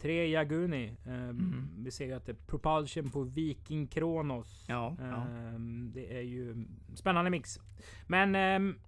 Tre 0.00 0.30
Jaguni. 0.30 0.96
Um, 1.04 1.12
mm. 1.12 1.70
Vi 1.78 1.90
ser 1.90 2.06
ju 2.06 2.12
att 2.12 2.26
det 2.26 2.32
är 2.32 2.46
Propulsion 2.46 3.10
på 3.10 3.22
Viking 3.22 3.86
Kronos. 3.86 4.64
Ja, 4.68 4.96
ja. 4.98 5.26
Um, 5.54 5.92
det 5.94 6.16
är 6.16 6.22
ju 6.22 6.66
spännande 6.94 7.30
mix. 7.30 7.58
Men 8.06 8.34
um, 8.62 8.78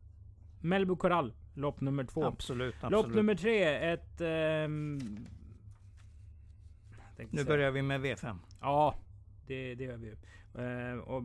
Melbo 0.61 0.97
Coral, 0.97 1.33
lopp 1.55 1.81
nummer 1.81 2.05
två. 2.05 2.25
Absolut, 2.25 2.75
absolut. 2.75 2.93
Lopp 2.93 3.15
nummer 3.15 3.35
tre, 3.35 3.93
ett... 3.93 4.21
Um, 4.21 5.27
nu 7.31 7.45
börjar 7.45 7.71
vi 7.71 7.83
med 7.83 8.01
V5. 8.01 8.37
Ja, 8.61 8.95
det, 9.47 9.75
det 9.75 9.85
gör 9.85 9.97
vi 9.97 10.07
ju. 10.07 10.17
Och, 11.01 11.23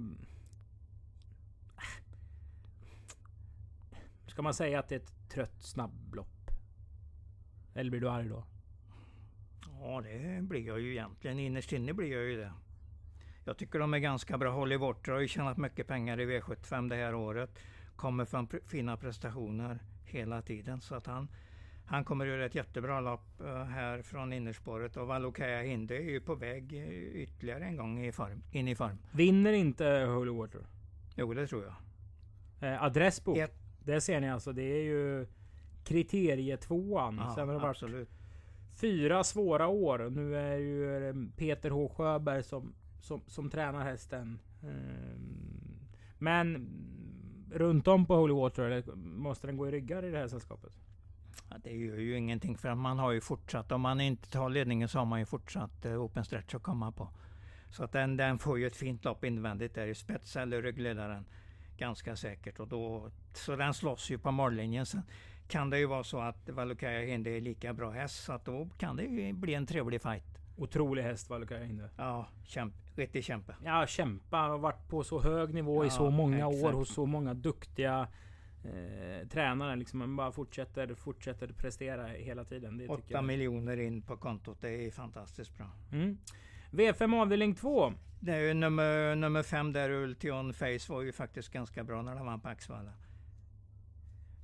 Ska 4.38 4.42
man 4.42 4.54
säga 4.54 4.80
att 4.80 4.90
det 4.90 4.96
är 4.96 5.00
ett 5.00 5.30
trött 5.30 5.62
snabblopp? 5.62 6.52
Eller 7.74 7.92
blir 7.92 8.02
du 8.02 8.10
arg 8.10 8.30
då? 8.30 8.44
Ja, 9.82 10.02
det 10.02 10.42
blir 10.42 10.68
jag 10.68 10.80
ju 10.80 10.92
egentligen. 10.92 11.40
Innerst 11.40 11.74
inne 11.74 11.94
blir 11.94 12.12
jag 12.12 12.24
ju 12.24 12.38
det. 12.38 12.54
Jag 13.46 13.58
tycker 13.58 13.80
de 13.80 13.94
är 13.94 14.00
ganska 14.00 14.38
bra. 14.38 14.52
Holly 14.52 14.78
Water 14.78 15.12
har 15.12 15.20
ju 15.20 15.28
tjänat 15.28 15.58
mycket 15.58 15.88
pengar 15.88 16.20
i 16.20 16.26
V75 16.26 16.90
det 16.90 16.96
här 16.96 17.16
året. 17.16 17.60
Kommer 17.96 18.26
från 18.26 18.48
fina 18.66 18.98
prestationer 18.98 19.80
hela 20.06 20.42
tiden. 20.42 20.82
Så 20.82 20.96
att 20.96 21.08
han, 21.08 21.28
Han 21.86 22.04
kommer 22.04 22.26
göra 22.26 22.46
ett 22.46 22.56
jättebra 22.56 23.02
lopp 23.02 23.42
uh, 23.42 23.64
här 23.64 24.02
från 24.02 24.34
innerspåret 24.34 24.98
och 24.98 25.08
Valokaya 25.08 25.62
Hinde 25.62 25.98
är 25.98 26.10
ju 26.10 26.22
på 26.22 26.36
väg 26.36 26.74
uh, 26.74 27.22
ytterligare 27.22 27.66
en 27.66 27.78
gång 27.78 28.06
i 28.06 28.12
form, 28.12 28.44
in 28.52 28.68
i 28.68 28.76
form. 28.76 28.98
Vinner 29.12 29.54
inte 29.54 29.86
Holy 29.86 30.32
Water? 30.32 30.62
Jo, 31.16 31.34
det 31.34 31.48
tror 31.48 31.64
jag. 31.64 31.76
Eh, 32.60 32.84
adressbok. 32.84 33.38
Ett... 33.38 33.56
Det 33.80 34.02
ser 34.02 34.20
ni 34.20 34.30
alltså. 34.30 34.54
Det 34.54 34.64
är 34.64 34.84
ju 34.84 35.28
kriterietvåan. 35.84 37.18
Ja, 37.18 37.36
Sen 37.36 37.50
har 37.50 37.60
det 37.60 37.70
absolut 37.70 38.10
fyra 38.78 39.24
svåra 39.24 39.68
år. 39.68 40.10
Nu 40.10 40.38
är 40.38 40.58
ju 40.58 41.08
eh, 41.08 41.16
Peter 41.36 41.70
H 41.70 41.90
Sjöberg 41.98 42.44
som, 42.44 42.74
som, 43.02 43.22
som 43.28 43.50
tränar 43.50 43.84
hästen. 43.84 44.40
Ehm, 44.64 45.80
men 46.18 46.70
runt 47.52 47.88
om 47.88 48.06
på 48.06 48.16
Holy 48.16 48.34
Water, 48.34 48.64
eller 48.64 48.96
måste 48.96 49.48
den 49.48 49.58
gå 49.58 49.68
i 49.68 49.72
ryggar 49.72 50.06
i 50.06 50.12
det 50.12 50.18
här 50.18 50.28
sällskapet? 50.28 50.72
Ja, 51.50 51.56
det 51.64 51.78
gör 51.78 51.98
ju 51.98 52.18
ingenting 52.18 52.58
för 52.58 52.70
att 52.70 52.78
man 52.78 53.00
har 53.00 53.12
ju 53.12 53.22
fortsatt. 53.22 53.72
Om 53.72 53.82
man 53.82 54.02
inte 54.02 54.30
tar 54.30 54.50
ledningen 54.50 54.88
så 54.88 55.00
har 55.00 55.06
man 55.06 55.20
ju 55.20 55.26
fortsatt 55.26 55.86
eh, 55.86 56.04
open 56.04 56.26
stretch 56.26 56.56
att 56.56 56.64
komma 56.64 56.92
på. 56.92 57.10
Så 57.70 57.84
att 57.84 57.92
den, 57.92 58.18
den 58.18 58.40
får 58.40 58.60
ju 58.60 58.68
ett 58.68 58.76
fint 58.76 59.06
lopp 59.06 59.24
invändigt 59.24 59.76
där 59.76 59.88
i 59.88 59.96
spets 59.96 60.36
eller 60.36 60.62
ryggledaren. 60.62 61.26
Ganska 61.78 62.16
säkert. 62.16 62.60
Och 62.60 62.68
då, 62.68 63.12
så 63.34 63.56
den 63.56 63.74
slåss 63.74 64.10
ju 64.10 64.18
på 64.18 64.32
mållinjen. 64.32 64.86
Sen 64.86 65.02
kan 65.48 65.70
det 65.70 65.80
ju 65.80 65.86
vara 65.86 66.04
så 66.04 66.20
att 66.20 66.50
Valukaya 66.50 67.02
Hinde 67.02 67.30
är 67.30 67.42
lika 67.42 67.74
bra 67.74 67.92
häst. 67.92 68.24
Så 68.24 68.34
att 68.34 68.46
då 68.46 68.70
kan 68.78 68.96
det 68.96 69.04
ju 69.04 69.34
bli 69.34 69.54
en 69.54 69.66
trevlig 69.66 70.02
fight. 70.02 70.24
Otrolig 70.58 71.04
häst 71.04 71.30
Valukaya 71.30 71.64
Hinde. 71.64 71.90
Ja, 71.98 72.28
kämp, 72.44 72.74
riktig 72.96 73.24
kämpe. 73.24 73.56
Ja, 73.66 73.88
kämpa. 73.88 74.38
Har 74.38 74.58
varit 74.58 74.88
på 74.90 75.04
så 75.04 75.22
hög 75.22 75.54
nivå 75.54 75.84
ja, 75.84 75.88
i 75.88 75.90
så 75.90 76.10
många 76.10 76.38
exakt. 76.38 76.64
år 76.64 76.72
hos 76.74 76.94
så 76.94 77.06
många 77.06 77.34
duktiga 77.34 78.08
eh, 78.64 79.28
tränare. 79.28 79.76
Liksom 79.76 80.00
man 80.00 80.16
bara 80.16 80.32
fortsätter, 80.32 80.96
fortsätter 80.96 81.48
prestera 81.48 82.08
hela 82.08 82.44
tiden. 82.44 82.78
Det 82.78 82.88
8 82.88 83.22
miljoner 83.22 83.78
in 83.78 84.02
på 84.02 84.18
kontot. 84.18 84.62
Det 84.62 84.70
är 84.70 84.92
fantastiskt 84.92 85.58
bra. 85.58 85.68
Mm. 85.92 86.18
V5 86.72 87.22
avdelning 87.22 87.56
2. 87.56 87.94
Det 88.20 88.32
är 88.32 88.40
ju 88.40 88.54
nummer, 88.54 89.16
nummer 89.16 89.44
fem 89.44 89.74
där, 89.74 89.90
Ultion 89.90 90.54
Face, 90.54 90.94
var 90.94 91.02
ju 91.02 91.12
faktiskt 91.12 91.50
ganska 91.50 91.84
bra 91.84 92.02
när 92.02 92.16
den 92.16 92.26
vann 92.26 92.40
på 92.40 92.50
Axvalla. 92.50 92.92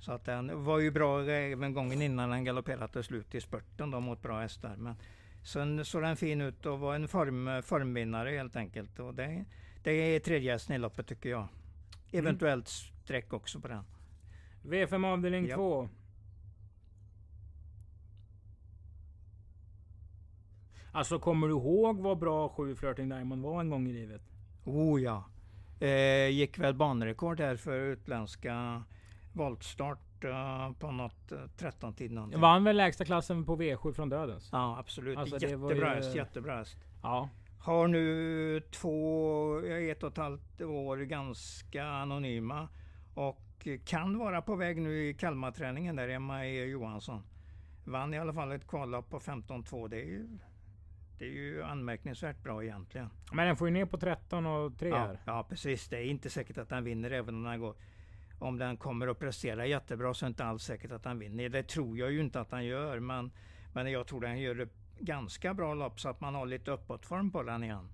Så 0.04 0.12
att 0.12 0.24
den 0.24 0.64
var 0.64 0.78
ju 0.78 0.90
bra 0.90 1.22
även 1.24 1.74
gången 1.74 2.02
innan 2.02 2.30
den 2.30 2.44
galopperade 2.44 2.88
till 2.88 3.02
slut 3.02 3.34
i 3.34 3.40
spurten 3.40 3.90
då 3.90 4.00
mot 4.00 4.22
bra 4.22 4.40
hästar. 4.40 4.76
Men 4.76 4.94
sen 5.42 5.84
såg 5.84 6.02
den 6.02 6.16
fin 6.16 6.40
ut 6.40 6.66
och 6.66 6.78
var 6.78 6.94
en 6.94 7.08
form, 7.08 7.62
formvinnare 7.62 8.30
helt 8.30 8.56
enkelt. 8.56 8.98
Och 8.98 9.14
det, 9.14 9.44
det 9.82 9.90
är 9.90 10.20
tredje 10.20 10.52
hästen 10.52 10.76
i 10.76 10.78
loppet 10.78 11.06
tycker 11.06 11.28
jag. 11.28 11.48
Eventuellt 12.12 12.68
streck 12.68 13.32
också 13.32 13.60
på 13.60 13.68
den. 13.68 13.84
V5 14.62 15.12
avdelning 15.12 15.50
2. 15.54 15.82
Ja. 15.82 15.88
Alltså 20.92 21.18
kommer 21.18 21.46
du 21.46 21.52
ihåg 21.52 22.00
vad 22.00 22.18
bra 22.18 22.48
7 22.48 22.76
Flirting 22.76 23.08
Diamond 23.08 23.42
var 23.42 23.60
en 23.60 23.70
gång 23.70 23.88
i 23.88 23.92
livet? 23.92 24.22
Oh 24.64 25.02
ja. 25.02 25.24
Eh, 25.80 26.28
gick 26.28 26.58
väl 26.58 26.74
banrekord 26.74 27.40
här 27.40 27.56
för 27.56 27.80
utländska 27.80 28.84
voltstart 29.36 30.24
uh, 30.24 30.72
på 30.78 30.90
något 30.90 31.32
uh, 31.32 31.38
13 31.56 31.94
tid 31.94 32.12
någonting. 32.12 32.40
Vann 32.40 32.64
väl 32.64 32.76
lägsta 32.76 33.04
klassen 33.04 33.44
på 33.44 33.56
V7 33.56 33.92
från 33.92 34.08
Dödens? 34.08 34.48
Ja 34.52 34.78
absolut. 34.78 35.18
Alltså, 35.18 35.38
jättebra 35.38 35.88
häst, 35.88 36.14
ju... 36.14 36.18
jättebra 36.18 36.56
häst. 36.56 36.76
Ja. 37.02 37.28
Har 37.58 37.88
nu 37.88 38.60
två, 38.60 39.58
ett 39.90 40.02
och 40.02 40.12
ett 40.12 40.16
halvt 40.16 40.60
år 40.60 40.96
ganska 40.96 41.84
anonyma. 41.84 42.68
Och 43.14 43.68
kan 43.84 44.18
vara 44.18 44.42
på 44.42 44.54
väg 44.54 44.82
nu 44.82 45.08
i 45.08 45.14
Kalmarträningen 45.14 45.96
där, 45.96 46.08
Emma 46.08 46.46
E 46.46 46.64
Johansson. 46.64 47.22
Vann 47.84 48.14
i 48.14 48.18
alla 48.18 48.32
fall 48.32 48.52
ett 48.52 48.68
kvallopp 48.68 49.10
på 49.10 49.20
15-2. 49.20 49.88
Det 49.88 49.96
är 49.96 50.04
ju 50.06 50.38
det 51.18 51.24
är 51.24 51.30
ju 51.30 51.62
anmärkningsvärt 51.62 52.42
bra 52.42 52.64
egentligen. 52.64 53.10
Men 53.32 53.46
den 53.46 53.56
får 53.56 53.68
ju 53.68 53.74
ner 53.74 53.86
på 53.86 53.98
13 53.98 54.46
och 54.46 54.78
3 54.78 54.88
ja, 54.88 54.96
här. 54.96 55.18
Ja 55.24 55.46
precis. 55.48 55.88
Det 55.88 55.96
är 55.96 56.04
inte 56.04 56.30
säkert 56.30 56.58
att 56.58 56.68
den 56.68 56.84
vinner 56.84 57.10
även 57.10 57.34
om 57.34 57.42
den 57.42 57.60
går. 57.60 57.74
Om 58.44 58.58
den 58.58 58.76
kommer 58.76 59.06
att 59.06 59.18
prestera 59.18 59.66
jättebra 59.66 60.14
så 60.14 60.24
är 60.24 60.26
det 60.26 60.30
inte 60.30 60.44
alls 60.44 60.62
säkert 60.62 60.92
att 60.92 61.02
den 61.02 61.18
vinner. 61.18 61.48
Det 61.48 61.62
tror 61.62 61.98
jag 61.98 62.12
ju 62.12 62.20
inte 62.20 62.40
att 62.40 62.50
den 62.50 62.64
gör. 62.64 63.00
Men, 63.00 63.30
men 63.72 63.92
jag 63.92 64.06
tror 64.06 64.20
den 64.20 64.40
gör 64.40 64.60
ett 64.60 64.74
ganska 64.98 65.54
bra 65.54 65.74
lopp 65.74 66.00
så 66.00 66.08
att 66.08 66.20
man 66.20 66.34
har 66.34 66.46
lite 66.46 66.70
uppåtform 66.70 67.30
på 67.30 67.42
den 67.42 67.64
igen. 67.64 67.88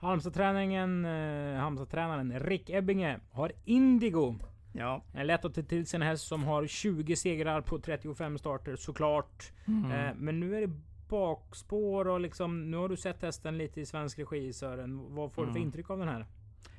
Halmstad-träningen, 0.00 1.04
eh, 1.04 1.60
Halmstad-tränaren 1.60 2.40
Rick 2.40 2.70
Ebbinge 2.70 3.20
har 3.32 3.52
Indigo. 3.64 4.38
Ja. 4.72 5.02
En 5.12 5.26
lätt 5.26 5.44
att 5.44 5.54
ta 5.54 5.62
till 5.62 5.86
sig 5.86 5.96
en 5.96 6.02
häst 6.02 6.26
som 6.26 6.44
har 6.44 6.66
20 6.66 7.16
segrar 7.16 7.60
på 7.60 7.78
35 7.78 8.38
starter 8.38 8.76
såklart. 8.76 9.52
Mm. 9.66 9.90
Eh, 9.90 10.14
men 10.16 10.40
nu 10.40 10.56
är 10.56 10.60
det 10.60 10.72
bakspår 11.08 12.08
och 12.08 12.20
liksom, 12.20 12.70
nu 12.70 12.76
har 12.76 12.88
du 12.88 12.96
sett 12.96 13.22
hästen 13.22 13.58
lite 13.58 13.80
i 13.80 13.86
svensk 13.86 14.18
regi 14.18 14.52
Sören. 14.52 15.14
Vad 15.14 15.32
får 15.32 15.42
mm. 15.42 15.48
du 15.48 15.52
för 15.52 15.60
mm. 15.60 15.66
intryck 15.66 15.90
av 15.90 15.98
den 15.98 16.08
här? 16.08 16.26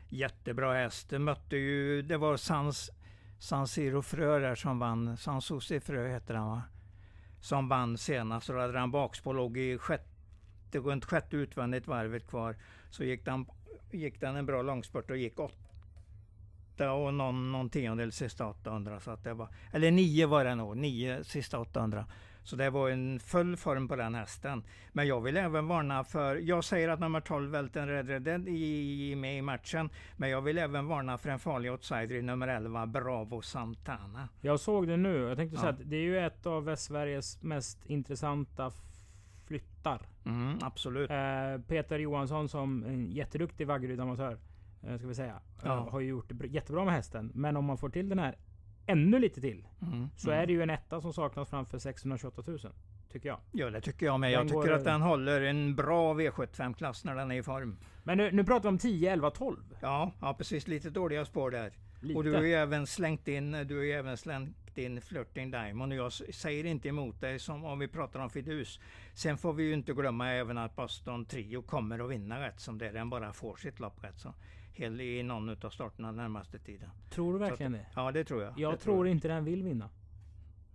Jättebra 0.09 0.73
häst. 0.73 1.09
Det 1.09 1.19
mötte 1.19 1.57
ju, 1.57 2.01
det 2.01 2.17
var 2.17 2.37
Sans, 2.37 2.91
San 3.39 3.67
Siro 3.67 4.01
Frö 4.01 4.39
där 4.39 4.55
som 4.55 4.79
vann. 4.79 5.17
San 5.17 5.41
Susi-Frö 5.41 6.07
heter 6.07 6.33
han 6.33 6.49
va? 6.49 6.61
Som 7.41 7.69
vann 7.69 7.97
senast. 7.97 8.49
Och 8.49 8.55
då 8.55 8.61
hade 8.61 8.79
han 8.79 8.91
bakspår, 8.91 9.33
låg 9.33 9.57
i 9.57 9.77
sjätte, 9.77 10.79
runt 10.79 11.05
sjätte 11.05 11.37
utvändigt 11.37 11.87
varvet 11.87 12.27
kvar. 12.27 12.55
Så 12.89 13.03
gick 13.03 13.25
den, 13.25 13.45
gick 13.91 14.19
den 14.19 14.35
en 14.35 14.45
bra 14.45 14.61
långspurt 14.61 15.11
och 15.11 15.17
gick 15.17 15.39
åtta 15.39 16.91
och 16.91 17.13
någon, 17.13 17.51
någon 17.51 17.69
tiondel 17.69 18.11
sista 18.11 18.47
800. 18.47 18.99
Så 18.99 19.11
att 19.11 19.23
det 19.23 19.33
var, 19.33 19.47
eller 19.71 19.91
nio 19.91 20.27
var 20.27 20.45
det 20.45 20.55
nog, 20.55 20.77
nio 20.77 21.23
sista 21.23 21.59
800. 21.59 22.05
Så 22.49 22.55
det 22.55 22.69
var 22.69 22.89
en 22.89 23.19
full 23.19 23.57
form 23.57 23.87
på 23.87 23.95
den 23.95 24.15
hästen. 24.15 24.63
Men 24.91 25.07
jag 25.07 25.21
vill 25.21 25.37
även 25.37 25.67
varna 25.67 26.03
för, 26.03 26.35
jag 26.35 26.63
säger 26.63 26.89
att 26.89 26.99
nummer 26.99 27.21
12 27.21 27.51
Welten 27.51 27.87
Red 27.87 28.09
Red 28.09 28.47
i 28.47 29.15
med 29.17 29.37
i 29.37 29.41
matchen. 29.41 29.89
Men 30.17 30.29
jag 30.29 30.41
vill 30.41 30.57
även 30.57 30.87
varna 30.87 31.17
för 31.17 31.29
en 31.29 31.39
farlig 31.39 31.71
outsider 31.71 32.15
i 32.15 32.21
nummer 32.21 32.47
11 32.47 32.85
Bravo 32.85 33.41
Santana. 33.41 34.29
Jag 34.41 34.59
såg 34.59 34.87
det 34.87 34.97
nu. 34.97 35.17
Jag 35.17 35.37
tänkte 35.37 35.55
ja. 35.55 35.61
säga 35.61 35.73
att 35.73 35.89
det 35.89 35.95
är 35.95 36.01
ju 36.01 36.19
ett 36.19 36.45
av 36.45 36.65
Västsveriges 36.65 37.41
mest 37.41 37.85
intressanta 37.85 38.71
flyttar. 39.47 40.01
Mm, 40.25 40.57
absolut. 40.61 41.09
Eh, 41.09 41.61
Peter 41.67 41.99
Johansson 41.99 42.49
som 42.49 42.83
en 42.83 43.11
jätteduktig 43.11 43.67
Vaggeryd-amatör. 43.67 44.37
Eh, 44.83 44.97
ska 44.97 45.07
vi 45.07 45.15
säga. 45.15 45.39
Ja. 45.63 45.77
Eh, 45.77 45.89
har 45.89 45.99
ju 45.99 46.07
gjort 46.07 46.31
jättebra 46.45 46.85
med 46.85 46.93
hästen. 46.93 47.31
Men 47.33 47.57
om 47.57 47.65
man 47.65 47.77
får 47.77 47.89
till 47.89 48.09
den 48.09 48.19
här 48.19 48.35
ännu 48.89 49.19
lite 49.19 49.41
till. 49.41 49.67
Mm, 49.81 50.09
så 50.15 50.29
mm. 50.29 50.41
är 50.41 50.47
det 50.47 50.53
ju 50.53 50.63
en 50.63 50.69
etta 50.69 51.01
som 51.01 51.13
saknas 51.13 51.49
framför 51.49 51.79
628 51.79 52.43
000. 52.45 52.59
Tycker 53.11 53.29
jag. 53.29 53.39
Ja 53.51 53.69
det 53.69 53.81
tycker 53.81 54.05
jag 54.05 54.19
med. 54.19 54.31
Jag 54.31 54.47
tycker 54.47 54.55
går... 54.55 54.71
att 54.71 54.83
den 54.83 55.01
håller 55.01 55.41
en 55.41 55.75
bra 55.75 56.13
V75-klass 56.13 57.05
när 57.05 57.15
den 57.15 57.31
är 57.31 57.35
i 57.35 57.43
form. 57.43 57.77
Men 58.03 58.17
nu, 58.17 58.31
nu 58.31 58.43
pratar 58.43 58.63
vi 58.63 58.67
om 58.69 58.77
10, 58.77 59.11
11, 59.11 59.31
12. 59.31 59.57
Ja, 59.81 60.11
ja 60.21 60.33
precis. 60.33 60.67
Lite 60.67 60.89
dåliga 60.89 61.25
spår 61.25 61.51
där. 61.51 61.73
Lite. 62.01 62.17
Och 62.17 62.23
du 62.23 62.33
har 62.33 62.41
ju 62.41 62.53
även 62.53 62.87
slängt 62.87 63.27
in, 63.27 63.51
du 63.51 63.77
har 63.77 63.83
även 63.83 64.17
slängt 64.17 64.77
in 64.77 65.01
Flirting 65.01 65.51
Diamond. 65.51 65.93
Och 65.93 65.97
jag 65.97 66.13
säger 66.13 66.65
inte 66.65 66.87
emot 66.87 67.21
dig 67.21 67.39
som 67.39 67.65
om 67.65 67.79
vi 67.79 67.87
pratar 67.87 68.19
om 68.19 68.29
Fidus. 68.29 68.79
Sen 69.13 69.37
får 69.37 69.53
vi 69.53 69.63
ju 69.63 69.73
inte 69.73 69.93
glömma 69.93 70.31
även 70.31 70.57
att 70.57 70.75
Boston 70.75 71.25
Trio 71.25 71.61
kommer 71.61 71.99
att 71.99 72.11
vinna 72.11 72.47
rätt 72.47 72.59
som 72.59 72.77
det. 72.77 72.91
Den 72.91 73.09
bara 73.09 73.33
får 73.33 73.55
sitt 73.55 73.79
lopp 73.79 74.03
rätt 74.03 74.19
så 74.19 74.33
i 74.75 75.23
någon 75.23 75.49
av 75.49 75.69
starterna 75.69 76.11
närmaste 76.11 76.59
tiden. 76.59 76.89
Tror 77.09 77.33
du 77.33 77.39
verkligen 77.39 77.75
att, 77.75 77.81
det? 77.81 77.87
Ja 77.95 78.11
det 78.11 78.23
tror 78.23 78.43
jag. 78.43 78.59
Jag 78.59 78.73
det 78.73 78.77
tror, 78.77 78.93
tror 78.93 79.07
inte 79.07 79.27
den 79.27 79.45
vill 79.45 79.63
vinna. 79.63 79.89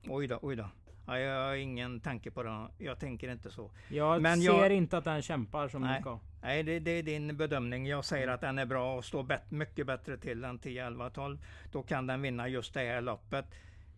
Oj 0.09 0.27
då, 0.27 0.39
oj 0.43 0.57
då. 0.57 0.69
Ja, 1.07 1.19
jag 1.19 1.49
har 1.49 1.55
ingen 1.55 2.01
tanke 2.01 2.31
på 2.31 2.43
det. 2.43 2.69
Jag 2.79 2.99
tänker 2.99 3.33
inte 3.33 3.51
så. 3.51 3.71
Jag 3.89 4.23
Men 4.23 4.41
ser 4.41 4.47
jag, 4.47 4.73
inte 4.73 4.99
att 4.99 5.05
den 5.05 5.23
kämpar 5.23 5.69
som 5.69 5.83
nej, 5.83 5.93
den 5.93 6.03
ska. 6.03 6.19
Nej, 6.43 6.63
det, 6.63 6.79
det, 6.79 6.91
är 6.91 7.03
din 7.03 7.37
bedömning. 7.37 7.87
Jag 7.87 8.05
säger 8.05 8.29
att 8.29 8.41
den 8.41 8.59
är 8.59 8.67
bra 8.67 8.97
och 8.97 9.05
står 9.05 9.23
bet, 9.23 9.51
mycket 9.51 9.87
bättre 9.87 10.17
till 10.17 10.45
än 10.45 10.59
10, 10.59 10.87
11, 10.87 11.11
12. 11.11 11.39
Då 11.73 11.83
kan 11.83 12.07
den 12.07 12.23
vinna 12.23 12.49
just 12.49 12.75
det 12.75 12.81
här 12.81 13.01
loppet. 13.01 13.47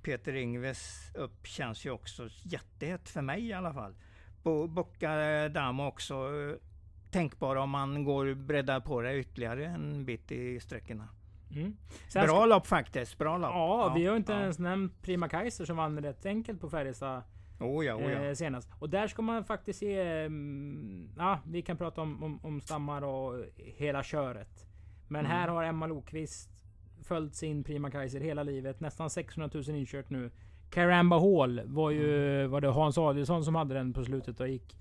Peter 0.02 0.34
Ingves 0.34 1.12
upp 1.14 1.46
känns 1.46 1.86
ju 1.86 1.90
också 1.90 2.28
jättehett 2.42 3.08
för 3.08 3.22
mig 3.22 3.46
i 3.46 3.52
alla 3.52 3.74
fall. 3.74 3.94
Bocca 4.68 5.48
Damo 5.48 5.86
också 5.86 6.14
tänkbara 7.16 7.62
om 7.62 7.70
man 7.70 8.04
går 8.04 8.34
breddar 8.34 8.80
på 8.80 9.00
det 9.00 9.18
ytterligare 9.18 9.66
en 9.66 10.04
bit 10.04 10.32
i 10.32 10.60
sträckorna. 10.60 11.08
Mm. 11.50 11.76
Bra 12.12 12.26
ska... 12.26 12.44
lopp 12.44 12.66
faktiskt. 12.66 13.18
Bra 13.18 13.38
lopp. 13.38 13.50
Ja, 13.50 13.88
ja 13.88 13.94
vi 13.94 14.06
har 14.06 14.16
inte 14.16 14.32
ja. 14.32 14.40
ens 14.40 14.58
nämnt 14.58 15.02
Prima 15.02 15.28
Kaiser 15.28 15.64
som 15.64 15.76
vann 15.76 16.02
rätt 16.02 16.26
enkelt 16.26 16.60
på 16.60 16.70
Färjestad. 16.70 17.22
Oh 17.60 17.84
ja, 17.84 17.94
oh 17.94 18.12
ja. 18.12 18.24
Eh, 18.24 18.34
senast. 18.34 18.68
Och 18.78 18.90
där 18.90 19.08
ska 19.08 19.22
man 19.22 19.44
faktiskt 19.44 19.78
se... 19.78 20.00
Mm, 20.00 21.08
ja, 21.18 21.40
vi 21.46 21.62
kan 21.62 21.76
prata 21.76 22.00
om, 22.00 22.22
om, 22.22 22.40
om, 22.42 22.60
stammar 22.60 23.02
och 23.04 23.44
hela 23.56 24.02
köret. 24.02 24.66
Men 25.08 25.26
mm. 25.26 25.32
här 25.32 25.48
har 25.48 25.64
Emma 25.64 25.86
Lokvist 25.86 26.50
följt 27.02 27.34
sin 27.34 27.64
Prima 27.64 27.90
Kaiser 27.90 28.20
hela 28.20 28.42
livet. 28.42 28.80
Nästan 28.80 29.10
600 29.10 29.50
000 29.54 29.76
inkört 29.76 30.10
nu. 30.10 30.30
Caramba 30.70 31.18
Hall 31.18 31.60
var 31.64 31.90
ju 31.90 32.38
mm. 32.38 32.50
var 32.50 32.60
det 32.60 32.68
Hans 32.68 32.98
Adielsson 32.98 33.44
som 33.44 33.54
hade 33.54 33.74
den 33.74 33.92
på 33.92 34.04
slutet 34.04 34.40
och 34.40 34.48
gick 34.48 34.76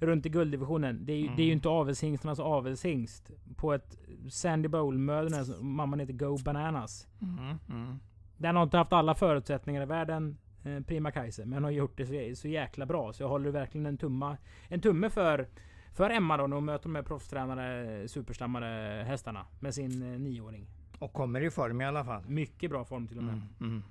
runt 0.00 0.26
i 0.26 0.28
gulddivisionen. 0.28 1.06
Det 1.06 1.12
är, 1.12 1.22
mm. 1.22 1.36
det 1.36 1.42
är 1.42 1.46
ju 1.46 1.52
inte 1.52 1.68
avelshingstarnas 1.68 2.40
avelshingst. 2.40 3.30
På 3.56 3.72
ett 3.72 3.98
Sandy 4.30 4.68
Bowl-möte 4.68 5.62
mamman 5.62 6.00
heter 6.00 6.12
Go 6.12 6.38
Bananas. 6.44 7.08
Mm. 7.22 7.58
Mm. 7.68 7.98
Den 8.36 8.56
har 8.56 8.62
inte 8.62 8.76
haft 8.76 8.92
alla 8.92 9.14
förutsättningar 9.14 9.82
i 9.82 9.86
världen. 9.86 10.38
eh, 10.64 10.80
Prima 10.80 11.10
Kaiser. 11.10 11.44
Men 11.44 11.64
har 11.64 11.70
gjort 11.70 11.96
det 11.96 12.06
så, 12.06 12.40
så 12.40 12.48
jäkla 12.48 12.86
bra. 12.86 13.12
Så 13.12 13.22
jag 13.22 13.28
håller 13.28 13.50
verkligen 13.50 13.86
en, 13.86 13.98
tumma, 13.98 14.36
en 14.68 14.80
tumme 14.80 15.10
för, 15.10 15.48
för 15.92 16.10
Emma 16.10 16.36
då. 16.36 16.46
När 16.46 16.56
hon 16.56 16.64
möter 16.64 16.82
de 16.84 16.94
här 16.94 17.02
proffstränade, 17.02 18.08
superstammade 18.08 19.04
hästarna. 19.06 19.46
Med 19.60 19.74
sin 19.74 20.12
eh, 20.12 20.18
nioåring. 20.20 20.66
Och 20.98 21.12
kommer 21.12 21.40
i 21.40 21.50
form 21.50 21.80
i 21.80 21.84
alla 21.84 22.04
fall. 22.04 22.22
Mycket 22.28 22.70
bra 22.70 22.84
form 22.84 23.08
till 23.08 23.18
och 23.18 23.24
med. 23.24 23.34
Mm, 23.34 23.48
mm. 23.60 23.82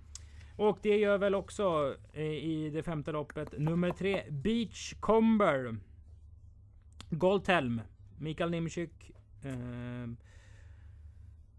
Och 0.56 0.80
det 0.82 0.98
gör 0.98 1.18
väl 1.18 1.36
också 1.36 1.96
eh, 2.14 2.24
i 2.24 2.70
det 2.74 2.84
femte 2.84 3.12
loppet 3.12 3.60
nummer 3.60 3.92
tre 3.92 4.24
Beachcomber. 4.30 5.78
Goldhelm. 7.10 7.82
Mikael 8.18 8.50
Nimczyk. 8.50 9.12
Eh, 9.44 10.10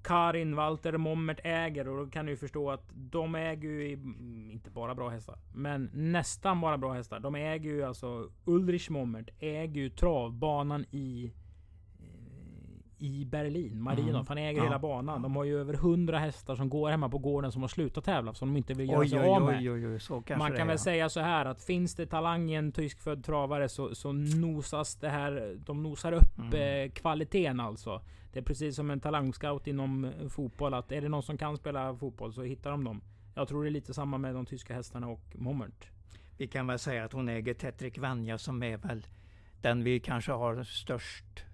Karin 0.02 0.56
Walter 0.56 0.96
Mommert 0.96 1.40
äger 1.44 1.88
och 1.88 1.96
då 1.96 2.10
kan 2.10 2.26
du 2.26 2.36
förstå 2.36 2.70
att 2.70 2.84
de 2.94 3.34
äger 3.34 3.68
ju 3.68 3.92
mm, 3.92 4.50
inte 4.50 4.70
bara 4.70 4.94
bra 4.94 5.08
hästar, 5.08 5.38
men 5.54 5.90
nästan 5.92 6.60
bara 6.60 6.78
bra 6.78 6.92
hästar. 6.92 7.20
De 7.20 7.34
äger 7.34 7.70
ju 7.70 7.82
alltså 7.82 8.30
Ulrich 8.44 8.90
Mommert 8.90 9.30
äger 9.38 9.80
ju 9.80 9.90
travbanan 9.90 10.84
i 10.90 11.32
i 13.00 13.24
Berlin, 13.24 13.82
Marinov. 13.82 14.14
Mm. 14.14 14.24
Han 14.28 14.38
äger 14.38 14.58
ja. 14.58 14.64
hela 14.64 14.78
banan. 14.78 15.22
De 15.22 15.36
har 15.36 15.44
ju 15.44 15.60
över 15.60 15.74
100 15.74 16.18
hästar 16.18 16.56
som 16.56 16.68
går 16.68 16.90
hemma 16.90 17.08
på 17.08 17.18
gården 17.18 17.52
som 17.52 17.62
har 17.62 17.68
slutat 17.68 18.04
tävla. 18.04 18.34
Som 18.34 18.48
de 18.48 18.56
inte 18.56 18.74
vill 18.74 18.88
göra 18.88 19.00
oj, 19.00 19.08
sig 19.08 19.20
oj, 19.20 19.28
av 19.28 19.42
med. 19.42 19.68
Oj, 19.68 20.36
Man 20.38 20.52
kan 20.52 20.66
väl 20.66 20.74
ja. 20.74 20.78
säga 20.78 21.08
så 21.08 21.20
här 21.20 21.46
att 21.46 21.62
finns 21.64 21.94
det 21.94 22.06
talang 22.06 22.50
i 22.50 22.54
en 22.54 22.72
tyskfödd 22.72 23.24
travare 23.24 23.68
så, 23.68 23.94
så 23.94 24.12
nosas 24.12 24.96
det 24.96 25.08
här. 25.08 25.58
De 25.66 25.82
nosar 25.82 26.12
upp 26.12 26.38
mm. 26.38 26.84
eh, 26.84 26.92
kvaliteten 26.92 27.60
alltså. 27.60 28.02
Det 28.32 28.38
är 28.38 28.44
precis 28.44 28.76
som 28.76 28.90
en 28.90 29.00
talangscout 29.00 29.66
inom 29.66 30.04
eh, 30.04 30.28
fotboll. 30.28 30.74
Att 30.74 30.92
är 30.92 31.00
det 31.00 31.08
någon 31.08 31.22
som 31.22 31.38
kan 31.38 31.56
spela 31.56 31.96
fotboll 31.96 32.32
så 32.32 32.42
hittar 32.42 32.70
de 32.70 32.84
dem. 32.84 33.00
Jag 33.34 33.48
tror 33.48 33.62
det 33.62 33.68
är 33.68 33.72
lite 33.72 33.94
samma 33.94 34.18
med 34.18 34.34
de 34.34 34.46
tyska 34.46 34.74
hästarna 34.74 35.08
och 35.08 35.24
Mommert. 35.34 35.88
Vi 36.36 36.46
kan 36.46 36.66
väl 36.66 36.78
säga 36.78 37.04
att 37.04 37.12
hon 37.12 37.28
äger 37.28 37.54
Tetrik 37.54 37.98
Vanja 37.98 38.38
som 38.38 38.62
är 38.62 38.76
väl 38.76 39.06
den 39.60 39.84
vi 39.84 40.00
kanske 40.00 40.32
har 40.32 40.62
störst 40.62 41.44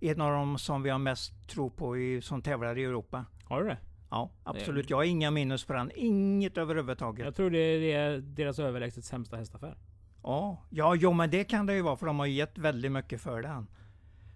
en 0.00 0.20
av 0.20 0.32
de 0.32 0.58
som 0.58 0.82
vi 0.82 0.90
har 0.90 0.98
mest 0.98 1.48
tro 1.48 1.70
på 1.70 1.96
i, 1.96 2.20
som 2.22 2.42
tävlar 2.42 2.78
i 2.78 2.84
Europa. 2.84 3.24
Har 3.44 3.62
du 3.62 3.68
det? 3.68 3.78
Ja, 4.10 4.30
absolut. 4.44 4.90
Jag 4.90 4.96
har 4.96 5.04
inga 5.04 5.30
minus 5.30 5.64
på 5.64 5.72
den. 5.72 5.90
Inget 5.94 6.58
överhuvudtaget. 6.58 7.24
Jag 7.24 7.34
tror 7.34 7.50
det 7.50 7.92
är 7.92 8.18
deras 8.18 8.58
överlägset 8.58 9.04
sämsta 9.04 9.36
hästaffär. 9.36 9.76
Ja, 10.22 10.62
ja, 10.70 10.94
jo, 10.94 11.12
men 11.12 11.30
det 11.30 11.44
kan 11.44 11.66
det 11.66 11.74
ju 11.74 11.82
vara 11.82 11.96
för 11.96 12.06
de 12.06 12.18
har 12.18 12.26
gett 12.26 12.58
väldigt 12.58 12.92
mycket 12.92 13.20
för 13.20 13.42
den. 13.42 13.66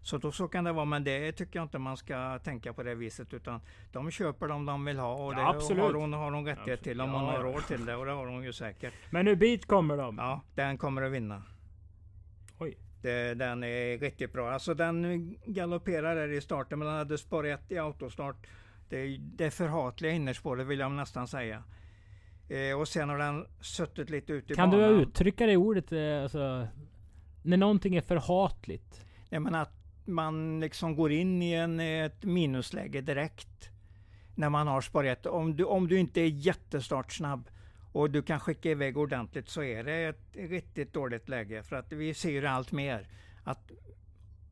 Så 0.02 0.18
då 0.18 0.32
så 0.32 0.48
kan 0.48 0.64
det 0.64 0.72
vara, 0.72 0.84
men 0.84 1.04
det 1.04 1.32
tycker 1.32 1.58
jag 1.58 1.64
inte 1.64 1.78
man 1.78 1.96
ska 1.96 2.38
tänka 2.38 2.72
på 2.72 2.82
det 2.82 2.94
viset 2.94 3.34
utan 3.34 3.60
de 3.92 4.10
köper 4.10 4.48
dem 4.48 4.66
de 4.66 4.84
vill 4.84 4.98
ha 4.98 5.14
och 5.14 5.34
det 5.34 5.46
absolut. 5.46 5.82
har 5.82 5.94
hon, 5.94 6.12
har 6.12 6.32
hon 6.32 6.46
rättighet 6.46 6.82
till 6.82 7.00
om 7.00 7.10
ja, 7.10 7.18
hon 7.18 7.28
har 7.28 7.38
råd 7.38 7.66
till 7.66 7.84
det 7.84 7.96
och 7.96 8.06
det 8.06 8.12
har 8.12 8.26
hon 8.26 8.44
ju 8.44 8.52
säkert. 8.52 8.94
Men 9.10 9.26
hur 9.26 9.36
bit 9.36 9.66
kommer 9.66 9.96
de? 9.96 10.18
Ja, 10.18 10.40
den 10.54 10.78
kommer 10.78 11.02
att 11.02 11.12
vinna. 11.12 11.42
Oj. 12.58 12.78
Det, 13.02 13.34
den 13.34 13.64
är 13.64 13.98
riktigt 13.98 14.32
bra. 14.32 14.50
Alltså 14.50 14.74
den 14.74 15.34
galopperar 15.46 16.14
där 16.14 16.32
i 16.32 16.40
starten 16.40 16.78
men 16.78 16.88
den 16.88 16.96
hade 16.96 17.18
spår 17.18 17.46
1 17.46 17.72
i 17.72 17.78
autostart. 17.78 18.46
Det, 18.88 19.16
det 19.20 19.50
förhatliga 19.50 20.12
innerspåret 20.12 20.66
vill 20.66 20.78
jag 20.78 20.92
nästan 20.92 21.28
säga. 21.28 21.62
Eh, 22.48 22.80
och 22.80 22.88
sen 22.88 23.08
har 23.08 23.18
den 23.18 23.46
suttit 23.60 24.10
lite 24.10 24.32
ute 24.32 24.52
i 24.52 24.56
kan 24.56 24.70
banan. 24.70 24.88
Kan 24.88 24.96
du 24.96 25.02
uttrycka 25.02 25.46
det 25.46 25.56
ordet? 25.56 25.92
Eh, 25.92 26.22
alltså, 26.22 26.66
när 27.42 27.56
någonting 27.56 27.96
är 27.96 28.00
förhatligt? 28.00 29.04
Nej 29.30 29.40
men 29.40 29.54
att 29.54 29.82
man 30.04 30.60
liksom 30.60 30.96
går 30.96 31.12
in 31.12 31.42
i 31.42 31.52
en, 31.52 31.80
ett 31.80 32.24
minusläge 32.24 33.00
direkt. 33.00 33.70
När 34.34 34.50
man 34.50 34.66
har 34.66 34.80
spår 34.80 35.06
1. 35.06 35.26
Om 35.26 35.56
du, 35.56 35.64
om 35.64 35.88
du 35.88 35.98
inte 35.98 36.20
är 36.20 36.26
jättestartsnabb 36.26 37.50
och 37.92 38.10
du 38.10 38.22
kan 38.22 38.40
skicka 38.40 38.70
iväg 38.70 38.98
ordentligt 38.98 39.48
så 39.48 39.62
är 39.62 39.84
det 39.84 40.04
ett 40.04 40.26
riktigt 40.32 40.92
dåligt 40.92 41.28
läge. 41.28 41.62
För 41.62 41.76
att 41.76 41.92
vi 41.92 42.14
ser 42.14 42.42
allt 42.42 42.72
mer 42.72 43.08
att 43.44 43.70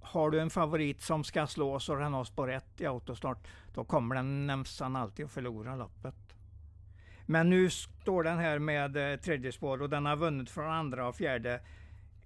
har 0.00 0.30
du 0.30 0.40
en 0.40 0.50
favorit 0.50 1.02
som 1.02 1.24
ska 1.24 1.46
slås 1.46 1.88
och 1.88 1.98
den 1.98 2.12
har 2.12 2.24
spår 2.24 2.50
1 2.50 2.64
i 2.80 2.86
autostart, 2.86 3.48
då 3.74 3.84
kommer 3.84 4.14
den 4.14 4.46
nästan 4.46 4.96
alltid 4.96 5.24
att 5.24 5.32
förlora 5.32 5.76
loppet. 5.76 6.14
Men 7.26 7.50
nu 7.50 7.70
står 7.70 8.22
den 8.22 8.38
här 8.38 8.58
med 8.58 9.12
eh, 9.12 9.20
tredje 9.20 9.52
spår 9.52 9.82
och 9.82 9.90
den 9.90 10.06
har 10.06 10.16
vunnit 10.16 10.50
från 10.50 10.70
andra 10.70 11.08
och 11.08 11.16
fjärde 11.16 11.60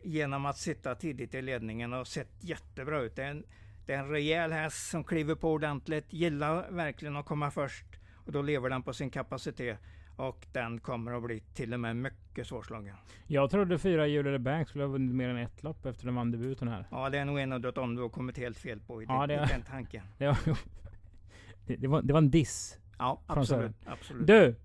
genom 0.02 0.46
att 0.46 0.58
sitta 0.58 0.94
tidigt 0.94 1.34
i 1.34 1.42
ledningen 1.42 1.92
och 1.92 2.06
sett 2.06 2.30
jättebra 2.40 3.00
ut. 3.00 3.16
Det 3.16 3.22
är 3.22 3.30
en, 3.30 3.44
det 3.86 3.92
är 3.92 3.98
en 3.98 4.08
rejäl 4.08 4.52
häst 4.52 4.90
som 4.90 5.04
kliver 5.04 5.34
på 5.34 5.52
ordentligt, 5.52 6.12
gillar 6.12 6.70
verkligen 6.70 7.16
att 7.16 7.26
komma 7.26 7.50
först 7.50 7.86
och 8.14 8.32
då 8.32 8.42
lever 8.42 8.70
den 8.70 8.82
på 8.82 8.92
sin 8.92 9.10
kapacitet. 9.10 9.78
Och 10.16 10.46
den 10.52 10.80
kommer 10.80 11.12
att 11.12 11.22
bli 11.22 11.40
till 11.40 11.74
och 11.74 11.80
med 11.80 11.96
mycket 11.96 12.46
svårslagen. 12.46 12.96
Jag 13.26 13.50
trodde 13.50 13.78
fyra 13.78 14.06
Julia 14.06 14.38
Bank 14.38 14.68
skulle 14.68 14.84
ha 14.84 14.88
vunnit 14.88 15.14
mer 15.14 15.28
än 15.28 15.36
ett 15.36 15.62
lopp 15.62 15.86
efter 15.86 16.04
den 16.04 16.14
vann 16.14 16.30
debuten 16.30 16.68
här. 16.68 16.86
Ja, 16.90 17.10
det 17.10 17.18
är 17.18 17.24
nog 17.24 17.38
en 17.38 17.52
av 17.52 17.60
de 17.60 17.94
du 17.94 18.02
har 18.02 18.08
kommit 18.08 18.38
helt 18.38 18.58
fel 18.58 18.80
på 18.80 19.02
i, 19.02 19.06
ja, 19.08 19.26
det, 19.26 19.34
i 19.34 19.36
den 19.36 19.62
tanken. 19.62 20.02
Det 20.18 20.26
var, 20.26 21.76
det, 21.76 21.88
var, 21.88 22.02
det 22.02 22.12
var 22.12 22.18
en 22.18 22.30
diss. 22.30 22.78
Ja, 22.98 23.20
absolut. 23.26 23.72
absolut. 23.86 24.26
Du! 24.26 24.56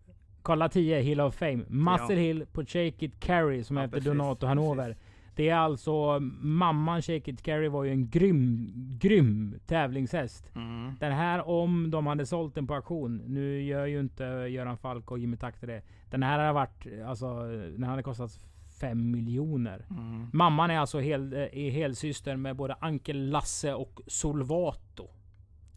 Kolla 0.42 0.70
10 0.70 1.02
Hill 1.02 1.22
of 1.22 1.36
Fame. 1.36 1.66
Muscle 1.68 2.16
ja. 2.16 2.22
Hill 2.22 2.46
på 2.46 2.66
Shake 2.66 3.06
It 3.06 3.20
Carry 3.20 3.64
som 3.64 3.78
ja, 3.78 3.84
är 3.84 3.86
efter 3.86 4.02
Donato 4.02 4.48
Hanover. 4.48 4.88
Precis. 4.88 5.09
Det 5.40 5.50
är 5.50 5.56
alltså 5.56 6.20
mamman 6.40 7.02
Shake 7.02 7.32
It 7.32 7.42
Carry 7.42 7.68
var 7.68 7.84
ju 7.84 7.92
en 7.92 8.10
grym, 8.10 8.72
grym 9.00 9.60
tävlingshäst. 9.68 10.56
Mm. 10.56 10.96
Den 11.00 11.12
här 11.12 11.48
om 11.48 11.92
de 11.92 12.08
hade 12.08 12.26
sålt 12.26 12.56
den 12.56 12.68
på 12.68 12.76
auktion. 12.76 13.18
Nu 13.18 13.62
gör 13.62 13.86
ju 13.86 14.00
inte 14.00 14.24
Göran 14.24 14.78
Falk 14.78 15.12
och 15.12 15.20
Jimmy 15.20 15.38
Takter 15.38 15.68
det. 15.68 15.82
Den 16.10 16.24
här 16.24 16.40
har 16.40 16.54
varit, 16.54 16.88
alltså 17.06 17.48
den 17.48 17.84
hade 17.84 18.04
kostat 18.04 18.40
5 18.80 19.12
miljoner. 19.12 19.86
Mm. 19.90 20.28
Mamman 20.34 20.72
är 20.72 20.80
alltså 20.80 21.00
hel, 21.00 21.34
är 21.34 21.72
helsyster 21.72 22.36
med 22.36 22.56
både 22.56 22.74
Ankel 22.74 23.30
Lasse 23.30 23.74
och 23.74 24.02
Solvato. 24.08 25.10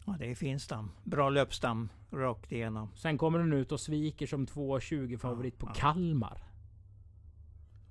Ja, 0.05 0.15
det 0.19 0.31
är 0.31 0.35
fin 0.35 0.59
stam. 0.59 0.91
Bra 1.03 1.29
löpstam 1.29 1.89
rakt 2.11 2.51
igenom. 2.51 2.89
Sen 2.95 3.17
kommer 3.17 3.39
den 3.39 3.53
ut 3.53 3.71
och 3.71 3.79
sviker 3.79 4.27
som 4.27 4.45
2,20 4.45 5.17
favorit 5.17 5.55
ja, 5.59 5.65
på 5.65 5.71
ja. 5.71 5.73
Kalmar. 5.79 6.43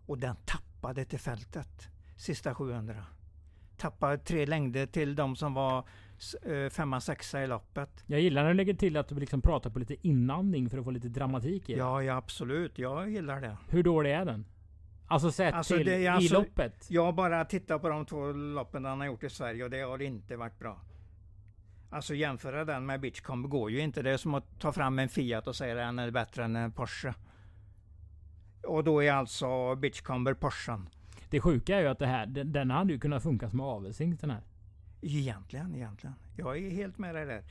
Och 0.07 0.19
den 0.19 0.37
tappar 0.37 0.72
tappade 0.83 1.05
till 1.05 1.19
fältet 1.19 1.89
sista 2.17 2.55
700. 2.55 2.95
Tappade 3.77 4.19
tre 4.19 4.47
längder 4.47 4.87
till 4.87 5.15
de 5.15 5.37
som 5.37 5.55
var 5.55 5.85
eh, 6.43 6.71
femma, 6.71 7.01
sexa 7.01 7.43
i 7.43 7.47
loppet. 7.47 8.05
Jag 8.07 8.21
gillar 8.21 8.43
när 8.43 8.49
du 8.49 8.55
lägger 8.55 8.75
till 8.75 8.97
att 8.97 9.09
du 9.09 9.15
liksom 9.15 9.43
pratar 9.43 9.71
på 9.71 9.79
lite 9.79 10.09
inandning 10.09 10.71
för 10.71 10.79
att 10.79 10.85
få 10.85 10.91
lite 10.91 11.09
dramatik 11.09 11.71
i 11.71 11.73
det. 11.73 11.79
Ja, 11.79 12.03
ja 12.03 12.17
absolut. 12.17 12.79
Jag 12.79 13.11
gillar 13.11 13.41
det. 13.41 13.57
Hur 13.69 13.83
dålig 13.83 14.13
är 14.13 14.25
den? 14.25 14.45
Alltså 15.07 15.33
sett 15.33 15.55
alltså, 15.55 15.77
till 15.77 15.87
det, 15.87 16.07
alltså, 16.07 16.35
i 16.35 16.39
loppet? 16.39 16.87
Jag 16.89 17.15
bara 17.15 17.45
tittar 17.45 17.79
på 17.79 17.89
de 17.89 18.07
två 18.07 18.33
loppen 18.33 18.85
han 18.85 19.01
har 19.01 19.07
gjort 19.07 19.25
i 19.25 19.31
Sverige 19.31 19.65
och 19.65 19.71
det 19.71 19.81
har 19.81 20.03
inte 20.03 20.37
varit 20.37 20.59
bra. 20.59 20.81
Alltså 21.91 22.15
jämföra 22.15 22.65
den 22.65 22.87
med 22.87 23.01
Bitchcomb 23.01 23.49
går 23.49 23.71
ju 23.71 23.81
inte. 23.81 24.03
Det 24.03 24.11
är 24.11 24.17
som 24.17 24.35
att 24.35 24.61
ta 24.61 24.73
fram 24.73 24.99
en 24.99 25.09
Fiat 25.09 25.47
och 25.47 25.57
säga 25.57 25.73
att 25.73 25.79
den 25.79 25.99
är 25.99 26.11
bättre 26.11 26.45
än 26.45 26.57
en 26.57 26.73
Porsche. 26.73 27.15
Och 28.67 28.85
då 28.85 29.03
är 29.03 29.13
alltså 29.13 29.75
Bitchcomber 29.75 30.35
Porschen. 30.35 30.89
Det 31.31 31.41
sjuka 31.41 31.77
är 31.77 31.81
ju 31.81 31.87
att 31.87 31.99
det 31.99 32.07
här, 32.07 32.27
den, 32.27 32.53
den 32.53 32.71
hade 32.71 32.93
ju 32.93 33.01
kunnat 33.01 33.23
funka 33.23 33.51
som 33.51 33.61
avelshingst 33.61 34.21
den 34.21 34.31
här. 34.31 34.43
Egentligen, 35.01 35.75
egentligen. 35.75 36.15
Jag 36.37 36.57
är 36.57 36.71
helt 36.71 36.99
med 36.99 37.15
dig 37.15 37.27
där. 37.27 37.43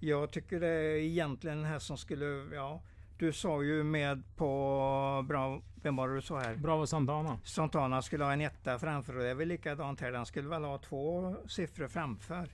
Jag 0.00 0.30
tycker 0.30 0.60
det 0.60 0.68
är 0.68 0.96
egentligen 0.96 1.56
den 1.56 1.66
här 1.66 1.78
som 1.78 1.96
skulle, 1.96 2.26
ja. 2.54 2.82
Du 3.18 3.32
sa 3.32 3.62
ju 3.62 3.84
med 3.84 4.22
på 4.36 5.24
bra, 5.28 5.62
vem 5.82 5.96
var 5.96 6.08
det 6.08 6.14
du 6.14 6.22
sa 6.22 6.38
här? 6.38 6.56
Bravo 6.56 6.86
Santana. 6.86 7.38
Santana 7.44 8.02
skulle 8.02 8.24
ha 8.24 8.32
en 8.32 8.40
etta 8.40 8.78
framför 8.78 9.16
och 9.16 9.22
det 9.22 9.28
är 9.28 9.34
väl 9.34 9.48
likadant 9.48 10.00
här. 10.00 10.12
Den 10.12 10.26
skulle 10.26 10.48
väl 10.48 10.64
ha 10.64 10.78
två 10.78 11.36
siffror 11.46 11.88
framför 11.88 12.48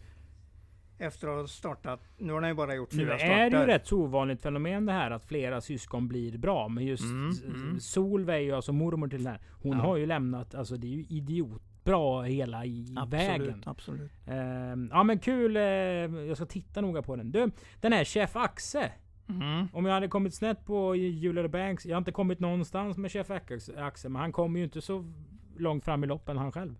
efter 0.99 1.29
att 1.29 1.41
ha 1.41 1.47
startat. 1.47 2.01
Nu 2.17 2.33
har 2.33 2.41
den 2.41 2.51
ju 2.51 2.55
bara 2.55 2.75
gjort 2.75 2.93
fyra 2.93 3.19
starter. 3.19 3.37
Nu 3.37 3.43
är 3.43 3.51
det 3.51 3.61
ju 3.61 3.67
rätt 3.67 3.87
så 3.87 3.99
ovanligt 3.99 4.43
fenomen 4.43 4.87
det 4.87 4.93
här 4.93 5.11
att 5.11 5.25
flera 5.25 5.61
syskon 5.61 6.09
blir 6.09 6.39
bra. 6.39 6.69
Men 6.69 6.87
just 6.87 7.05
mm, 7.05 7.31
mm. 7.45 7.81
Solveig, 7.81 8.51
alltså 8.51 8.73
mormor 8.73 9.09
till 9.09 9.25
den 9.25 9.33
här. 9.33 9.41
Hon 9.51 9.77
ja. 9.77 9.83
har 9.83 9.97
ju 9.97 10.07
lämnat, 10.07 10.55
alltså 10.55 10.77
det 10.77 10.87
är 10.87 10.91
ju 10.91 11.05
idiotbra 11.09 12.23
hela 12.23 12.65
i 12.65 12.95
absolut, 12.97 13.29
vägen. 13.29 13.63
Absolut. 13.67 14.11
Uh, 14.29 14.89
ja 14.91 15.03
men 15.03 15.19
kul. 15.19 15.57
Uh, 15.57 15.63
jag 15.63 16.37
ska 16.37 16.47
titta 16.47 16.81
noga 16.81 17.03
på 17.03 17.17
den. 17.17 17.33
Du, 17.33 17.51
den 17.81 17.93
här 17.93 18.05
Chef 18.05 18.37
Axe. 18.37 18.93
Mm. 19.29 19.69
Om 19.73 19.87
jag 19.87 19.95
hade 19.95 20.09
kommit 20.09 20.35
snett 20.35 20.65
på 20.65 20.97
Julia 20.97 21.49
Banks. 21.49 21.87
Jag 21.87 21.97
har 21.97 21.99
inte 21.99 22.13
kommit 22.13 22.41
någonstans 22.41 22.97
med 22.97 23.13
Chef 23.13 23.31
Axe. 23.31 24.09
Men 24.09 24.17
han 24.17 24.33
kommer 24.33 24.59
ju 24.59 24.65
inte 24.65 24.81
så 24.81 25.13
långt 25.57 25.85
fram 25.85 26.05
i 26.05 26.07
loppen 26.07 26.37
han 26.37 26.53
själv. 26.53 26.75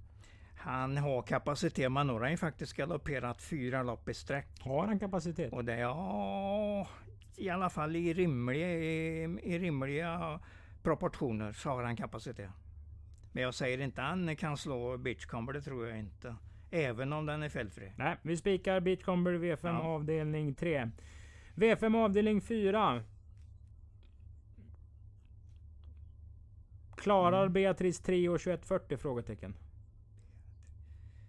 Han 0.59 0.97
har 0.97 1.23
kapacitet, 1.23 1.93
men 1.93 2.07
nu 2.07 2.13
har 2.13 2.21
han 2.21 2.31
ju 2.31 2.37
faktiskt 2.37 2.73
galopperat 2.73 3.43
fyra 3.43 3.83
lopp 3.83 4.09
i 4.09 4.15
sträck. 4.15 4.47
Har 4.61 4.87
han 4.87 4.99
kapacitet? 4.99 5.53
Och 5.53 5.65
det, 5.65 5.79
ja, 5.79 6.87
i 7.37 7.49
alla 7.49 7.71
fall 7.71 7.97
i 7.97 8.15
rimliga, 8.15 8.73
i, 8.73 9.23
i 9.43 9.59
rimliga 9.59 10.41
proportioner 10.83 11.53
så 11.53 11.71
har 11.71 11.83
han 11.83 11.97
kapacitet. 11.97 12.51
Men 13.33 13.43
jag 13.43 13.55
säger 13.55 13.79
inte 13.79 14.01
han 14.01 14.37
kan 14.37 14.57
slå 14.57 14.97
Beachcomber, 14.97 15.53
det 15.53 15.63
tror 15.63 15.87
jag 15.87 15.99
inte. 15.99 16.37
Även 16.71 17.13
om 17.13 17.27
den 17.27 17.43
är 17.43 17.49
fältfri. 17.49 17.93
Nej, 17.97 18.17
vi 18.23 18.37
spikar 18.37 18.81
Beachcomber 18.81 19.33
V5 19.33 19.59
ja. 19.63 19.79
avdelning 19.79 20.55
3. 20.55 20.91
V5 21.55 22.05
avdelning 22.05 22.41
4. 22.41 23.03
Klarar 26.97 27.43
mm. 27.43 27.53
Beatrice 27.53 28.01
3 28.01 28.29
och 28.29 28.41
2140? 28.41 28.99
Frågetecken. 28.99 29.55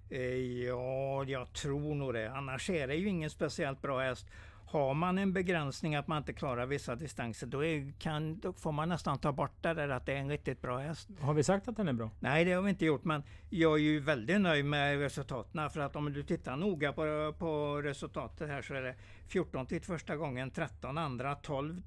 Eh, 0.10 0.22
ja, 0.66 1.24
jag 1.24 1.54
tror 1.54 1.96
nog 1.96 2.14
det. 2.14 2.32
Annars 2.32 2.70
är 2.70 2.88
det 2.88 2.96
ju 2.96 3.08
ingen 3.08 3.30
speciellt 3.30 3.82
bra 3.82 4.00
häst. 4.00 4.28
Har 4.66 4.94
man 4.94 5.18
en 5.18 5.34
begränsning 5.34 5.96
att 5.96 6.08
man 6.08 6.18
inte 6.18 6.34
klarar 6.34 6.66
vissa 6.66 6.96
distanser, 6.96 7.48
då, 7.48 7.66
är, 7.66 7.94
kan, 8.00 8.40
då 8.40 8.54
får 8.54 8.72
man 8.72 8.90
nästan 8.90 9.20
ta 9.20 9.32
bort 9.32 9.52
det 9.62 9.74
där 9.74 9.90
att 9.90 10.06
det 10.06 10.14
är 10.14 10.18
en 10.18 10.30
riktigt 10.30 10.62
bra 10.62 10.78
häst. 10.78 11.10
Har 11.20 11.34
vi 11.34 11.44
sagt 11.44 11.68
att 11.68 11.78
den 11.78 11.88
är 11.88 11.94
bra? 11.94 12.12
Nej, 12.20 12.46
det 12.46 12.52
har 12.52 12.62
vi 12.62 12.70
inte 12.70 12.86
gjort, 12.86 13.04
men 13.04 13.24
jag 13.50 13.74
är 13.74 13.84
ju 13.84 14.00
väldigt 14.00 14.42
nöjd 14.42 14.66
med 14.66 15.00
resultaten. 15.00 15.70
För 15.70 15.80
att 15.80 15.96
om 15.96 16.14
du 16.14 16.24
tittar 16.24 16.56
noga 16.56 16.94
på, 16.94 17.34
på 17.40 17.82
resultatet 17.82 18.50
här 18.50 18.62
så 18.62 18.74
är 18.74 18.82
det 18.82 18.96
14 19.28 19.66
till 19.66 19.82
första 19.82 20.16
gången, 20.16 20.52
13 20.52 20.98
andra, 20.98 21.36
12 21.36 21.82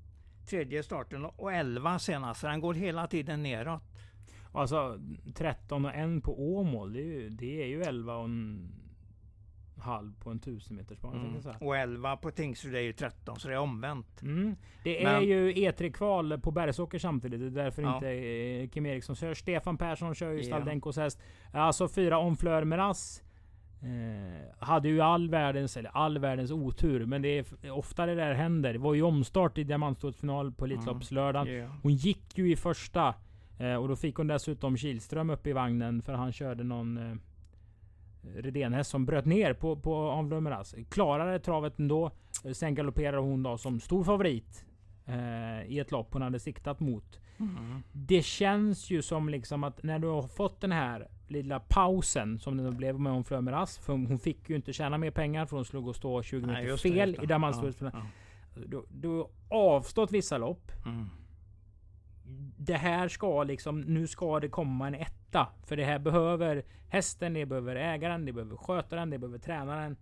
tredje 0.47 0.83
starten 0.83 1.25
och 1.25 1.53
11 1.53 1.99
senast. 1.99 2.43
Den 2.43 2.61
går 2.61 2.75
hela 2.75 3.07
tiden 3.07 3.43
neråt. 3.43 3.83
Alltså 4.53 4.99
13 5.35 5.85
och 5.85 5.95
1 5.95 6.25
på 6.25 6.57
Åmål, 6.57 6.93
det 6.93 7.01
är 7.01 7.05
ju, 7.05 7.29
det 7.29 7.63
är 7.63 7.67
ju 7.67 7.83
11 7.83 8.17
och 8.17 8.25
en 8.25 8.73
halv 9.83 10.13
på 10.19 10.31
en 10.31 10.37
1000 10.37 10.77
meters 10.77 11.01
bana. 11.01 11.21
Mm. 11.21 11.57
Och 11.61 11.77
11 11.77 12.17
på 12.17 12.31
Tingsryd 12.31 12.75
är 12.75 12.81
ju 12.81 12.93
13, 12.93 13.41
så 13.41 13.49
det 13.49 13.55
är 13.55 13.59
omvänt. 13.59 14.23
Mm. 14.23 14.57
Det 14.85 15.05
är 15.05 15.13
Men, 15.13 15.29
ju 15.29 15.53
E3-kval 15.53 16.41
på 16.41 16.51
Bergsåker 16.51 16.99
samtidigt. 16.99 17.41
Det 17.41 17.47
är 17.61 17.65
därför 17.65 17.83
ja. 17.83 17.95
inte 17.95 18.09
eh, 18.09 18.69
Kim 18.69 18.87
Eriksson 18.87 19.17
kör. 19.17 19.35
Stefan 19.35 19.79
Persson 19.79 20.15
kör 20.15 20.31
ju 20.31 20.43
Staldenkos 20.43 20.97
häst. 20.97 21.23
Alltså 21.53 21.89
fyra 21.89 22.19
Onfleur 22.19 22.65
Meras. 22.65 23.23
Eh, 23.83 24.67
hade 24.67 24.89
ju 24.89 25.01
all 25.01 25.31
världens, 25.31 25.77
eller 25.77 25.91
all 25.91 26.19
världens 26.19 26.51
otur. 26.51 27.07
Men 27.07 27.23
det 27.23 27.29
är 27.29 27.71
ofta 27.71 28.07
det 28.07 28.15
där 28.15 28.35
händer. 28.35 28.73
Det 28.73 28.79
var 28.79 28.95
ju 28.95 29.03
omstart 29.03 29.59
i 29.59 29.65
diamantstorsfinal 29.65 30.53
på 30.53 30.65
Elitloppslördagen. 30.65 31.49
Mm. 31.49 31.61
Yeah. 31.61 31.75
Hon 31.83 31.95
gick 31.95 32.39
ju 32.39 32.53
i 32.53 32.57
första. 32.57 33.15
Eh, 33.59 33.75
och 33.75 33.89
då 33.89 33.97
fick 33.97 34.17
hon 34.17 34.27
dessutom 34.27 34.77
Kilström 34.77 35.31
upp 35.31 35.47
i 35.47 35.53
vagnen 35.53 36.03
för 36.03 36.13
han 36.13 36.33
körde 36.33 36.65
någon 36.65 36.97
eh, 36.97 37.17
Redénhäst 38.35 38.91
som 38.91 39.07
bröt 39.07 39.25
ner 39.25 39.55
på, 39.55 39.77
på 39.77 39.95
Avlummeras. 39.95 40.75
Klarade 40.89 41.39
travet 41.39 41.79
ändå. 41.79 42.11
Eh, 42.45 42.53
sen 42.53 42.75
galopperade 42.75 43.23
hon 43.23 43.43
då 43.43 43.59
som 43.59 43.81
stor 43.81 44.05
favorit 44.05 44.65
eh, 45.07 45.73
i 45.73 45.79
ett 45.79 45.91
lopp 45.91 46.13
hon 46.13 46.23
hade 46.23 46.41
siktat 46.41 46.81
mot. 46.81 47.21
Mm. 47.39 47.83
Det 47.93 48.23
känns 48.23 48.91
ju 48.91 49.03
som 49.03 49.29
liksom 49.29 49.65
att 49.65 49.83
när 49.83 49.99
du 49.99 50.09
har 50.09 50.23
fått 50.23 50.61
den 50.61 50.73
här 50.73 51.09
lilla 51.29 51.61
pausen 51.61 52.39
som 52.39 52.57
det 52.57 52.71
blev 52.71 53.01
med 53.01 53.13
hon 53.13 53.25
Flömeras. 53.25 53.79
För 53.79 53.93
hon 53.93 54.19
fick 54.19 54.51
ju 54.51 54.57
inte 54.57 54.73
tjäna 54.73 54.99
mer 54.99 55.11
pengar 55.11 55.47
för 55.47 55.57
hon 55.57 55.65
slog 55.65 55.89
och 55.89 55.97
stå 55.97 56.23
20 56.23 56.47
meter 56.47 56.63
Nej, 56.63 56.79
fel 56.79 57.13
det, 57.13 57.23
i 57.23 57.27
Damaskus. 57.27 57.77
Ja, 57.81 57.91
ja. 57.93 58.03
Du, 58.67 58.83
du 58.91 59.09
har 59.09 59.29
avstått 59.49 60.13
vissa 60.13 60.39
lopp. 60.39 60.73
Mm 60.87 61.09
det 62.57 62.77
här 62.77 63.09
ska 63.09 63.45
liksom, 63.45 63.81
nu 63.81 64.07
ska 64.07 64.41
det 64.41 64.49
komma 64.49 64.87
en 64.87 64.95
etta. 64.95 65.49
För 65.67 65.77
det 65.77 65.85
här 65.85 65.99
behöver 65.99 66.65
hästen, 66.89 67.35
det 67.35 67.47
behöver 67.47 67.77
ägaren, 67.77 68.25
det 68.25 68.33
behöver 68.33 68.57
skötaren, 68.57 69.11
det 69.11 69.19
behöver 69.19 69.39
tränaren. 69.39 69.97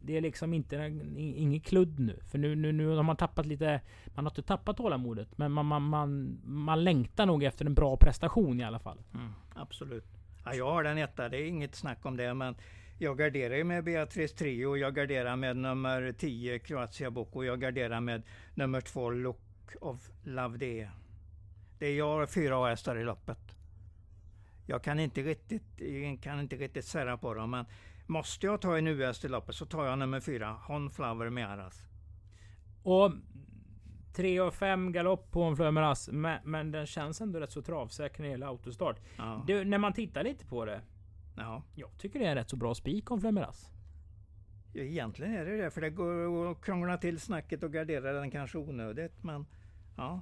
Det 0.00 0.16
är 0.16 0.20
liksom 0.20 0.54
inte 0.54 0.76
inget 1.16 1.64
kludd 1.64 1.98
nu. 1.98 2.20
För 2.26 2.38
nu, 2.38 2.54
nu, 2.54 2.72
nu 2.72 2.86
har 2.88 3.02
man 3.02 3.16
tappat 3.16 3.46
lite, 3.46 3.80
man 4.14 4.24
har 4.24 4.30
inte 4.30 4.42
tappat 4.42 4.76
tålamodet. 4.76 5.38
Men 5.38 5.52
man, 5.52 5.66
man, 5.66 5.82
man, 5.82 6.40
man 6.44 6.84
längtar 6.84 7.26
nog 7.26 7.44
efter 7.44 7.64
en 7.64 7.74
bra 7.74 7.96
prestation 7.96 8.60
i 8.60 8.64
alla 8.64 8.78
fall. 8.78 8.98
Mm, 9.14 9.32
absolut. 9.54 10.04
Ja, 10.44 10.54
jag 10.54 10.70
har 10.70 10.82
den 10.82 10.98
etta, 10.98 11.28
det 11.28 11.36
är 11.36 11.46
inget 11.46 11.74
snack 11.74 12.06
om 12.06 12.16
det. 12.16 12.34
Men 12.34 12.56
jag 12.98 13.18
garderar 13.18 13.54
ju 13.54 13.64
med 13.64 13.84
Beatrice 13.84 14.34
Trio, 14.34 14.76
jag 14.76 14.94
garderar 14.94 15.36
med 15.36 15.56
nummer 15.56 16.12
10 16.12 16.58
Kroatia 16.58 17.10
Boko, 17.10 17.44
jag 17.44 17.60
garderar 17.60 18.00
med 18.00 18.22
nummer 18.54 18.80
2 18.80 19.10
Look 19.10 19.40
of 19.80 20.10
Love 20.24 20.58
Day 20.58 20.88
det 21.78 21.86
är 21.86 21.96
jag 21.96 22.22
och 22.22 22.30
fyra 22.30 22.68
hästar 22.68 22.96
i 22.96 23.04
loppet. 23.04 23.54
Jag 24.66 24.82
kan 24.82 25.00
inte 25.00 25.22
riktigt, 25.22 25.80
kan 26.22 26.40
inte 26.40 26.56
riktigt 26.56 26.84
sära 26.84 27.16
på 27.16 27.34
dem, 27.34 27.50
men 27.50 27.64
måste 28.06 28.46
jag 28.46 28.60
ta 28.60 28.78
en 28.78 28.86
US 28.86 29.24
i 29.24 29.28
loppet 29.28 29.54
så 29.54 29.66
tar 29.66 29.84
jag 29.84 29.98
nummer 29.98 30.20
fyra, 30.20 30.56
Hon 30.66 30.90
Flower 30.90 31.30
Mearas. 31.30 31.82
Och 32.82 33.12
3 34.16 34.40
och 34.40 34.54
5 34.54 34.92
galopp 34.92 35.30
på 35.30 35.42
en 35.42 35.74
Mearas, 35.74 36.08
men, 36.12 36.38
men 36.44 36.70
den 36.70 36.86
känns 36.86 37.20
ändå 37.20 37.40
rätt 37.40 37.52
så 37.52 37.62
travsäker 37.62 38.20
när 38.20 38.26
det 38.26 38.30
gäller 38.30 38.46
autostart. 38.46 39.00
Ja. 39.16 39.44
Det, 39.46 39.64
när 39.64 39.78
man 39.78 39.92
tittar 39.92 40.24
lite 40.24 40.46
på 40.46 40.64
det. 40.64 40.80
Ja. 41.36 41.62
Jag 41.74 41.98
tycker 41.98 42.18
det 42.18 42.24
är 42.24 42.30
en 42.30 42.36
rätt 42.36 42.50
så 42.50 42.56
bra 42.56 42.74
spik 42.74 43.10
om 43.10 43.20
Mearas. 43.20 43.70
Ja, 44.72 44.82
egentligen 44.82 45.34
är 45.34 45.44
det 45.44 45.56
det, 45.56 45.70
för 45.70 45.80
det 45.80 45.90
går 45.90 46.50
att 46.50 46.64
krångla 46.64 46.98
till 46.98 47.20
snacket 47.20 47.62
och 47.62 47.72
gardera 47.72 48.12
den 48.12 48.30
kanske 48.30 48.58
onödigt, 48.58 49.22
men 49.22 49.46
ja 49.96 50.20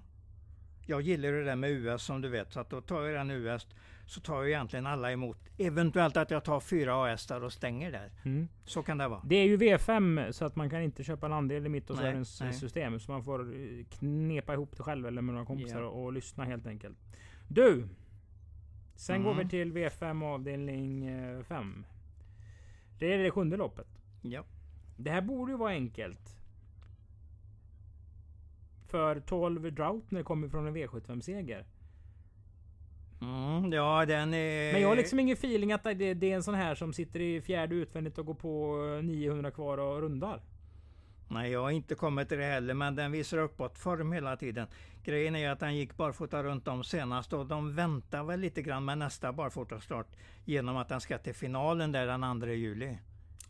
jag 0.87 1.03
gillar 1.03 1.33
det 1.33 1.45
där 1.45 1.57
med 1.57 1.71
US 1.71 2.03
som 2.03 2.21
du 2.21 2.29
vet, 2.29 2.53
så 2.53 2.61
att 2.61 2.71
då 2.71 2.81
tar 2.81 3.03
jag 3.03 3.15
den 3.15 3.31
US 3.31 3.67
så 4.07 4.21
tar 4.21 4.37
jag 4.37 4.49
egentligen 4.49 4.87
alla 4.87 5.13
emot. 5.13 5.39
Eventuellt 5.59 6.17
att 6.17 6.31
jag 6.31 6.45
tar 6.45 6.61
fyra 6.61 7.13
AS 7.13 7.27
där 7.27 7.45
och 7.45 7.53
stänger 7.53 7.93
där. 7.93 8.11
Mm. 8.25 8.49
Så 8.65 8.83
kan 8.83 8.99
det 8.99 9.09
vara. 9.09 9.21
Det 9.25 9.37
är 9.37 9.45
ju 9.45 9.57
V5 9.57 10.33
så 10.33 10.45
att 10.45 10.57
man 10.57 10.71
kan 10.71 10.83
inte 10.83 11.05
köpa 11.05 11.27
en 11.27 11.33
andel 11.33 11.67
i 11.67 11.69
mitt 11.69 11.91
och 11.91 11.97
Sörens 11.97 12.61
system. 12.61 13.01
Så 13.01 13.13
man 13.13 13.25
får 13.25 13.41
eh, 13.41 13.85
knepa 13.85 14.55
ihop 14.55 14.77
det 14.77 14.83
själv 14.83 15.07
eller 15.07 15.23
med 15.23 15.35
några 15.35 15.47
kompisar 15.47 15.81
yeah. 15.81 15.89
och, 15.89 16.13
lyssna 16.13 16.45
helt 16.45 16.67
enkelt. 16.67 16.99
Du! 17.49 17.89
Sen 18.95 19.17
mm. 19.17 19.27
går 19.27 19.35
vi 19.35 19.49
till 19.49 19.73
V5 19.73 20.25
avdelning 20.25 21.09
5. 21.45 21.85
Eh, 21.89 21.93
det 22.99 23.15
är 23.15 23.19
det 23.19 23.31
sjunde 23.31 23.57
loppet. 23.57 23.89
Ja. 24.23 24.45
Det 24.97 25.11
här 25.11 25.21
borde 25.21 25.53
ju 25.53 25.59
vara 25.59 25.71
enkelt 25.71 26.36
för 28.87 29.21
12 29.21 29.75
Droutner 29.75 30.23
kommer 30.23 30.49
från 30.49 30.67
en 30.67 30.77
V75-seger. 30.77 31.65
Mm, 33.21 33.73
ja, 33.73 34.05
den 34.07 34.35
är... 34.35 34.73
Men 34.73 34.83
jag 34.83 34.89
har 34.89 34.97
liksom 34.97 35.19
ingen 35.19 35.33
feeling 35.33 35.73
att 35.73 35.85
det, 35.85 36.15
det, 36.15 36.33
är 36.33 36.37
en 36.37 36.43
sån 36.43 36.55
här 36.55 36.75
som 36.75 36.93
sitter 36.93 37.21
i 37.21 37.41
fjärde 37.41 37.75
utvändigt 37.75 38.19
och 38.19 38.27
går 38.27 38.35
på 38.35 38.77
900 39.03 39.51
kvar 39.51 39.79
och 39.79 40.01
rundar. 40.01 40.41
Nej, 41.29 41.51
jag 41.51 41.63
har 41.63 41.71
inte 41.71 41.95
kommit 41.95 42.29
till 42.29 42.39
det 42.39 42.45
heller, 42.45 42.75
men 42.75 42.95
den 42.95 43.13
visar 43.13 43.39
uppåt 43.39 43.79
form 43.79 44.13
hela 44.13 44.37
tiden. 44.37 44.67
Grejen 45.05 45.37
är 45.37 45.51
att 45.51 45.61
den 45.61 45.77
gick 45.77 45.97
barfota 45.97 46.43
runt 46.43 46.69
om 46.69 46.85
senast 46.85 47.33
och 47.33 47.47
de 47.47 47.75
väntar 47.75 48.25
väl 48.25 48.41
lite 48.41 48.63
grann 48.63 48.85
med 48.85 48.99
nästa 48.99 49.33
barfotastart 49.33 50.07
genom 50.45 50.77
att 50.77 50.89
den 50.89 51.01
ska 51.01 51.19
till 51.19 51.35
finalen 51.35 51.93
där 51.93 52.07
den 52.07 52.41
2 52.41 52.47
juli. 52.47 52.99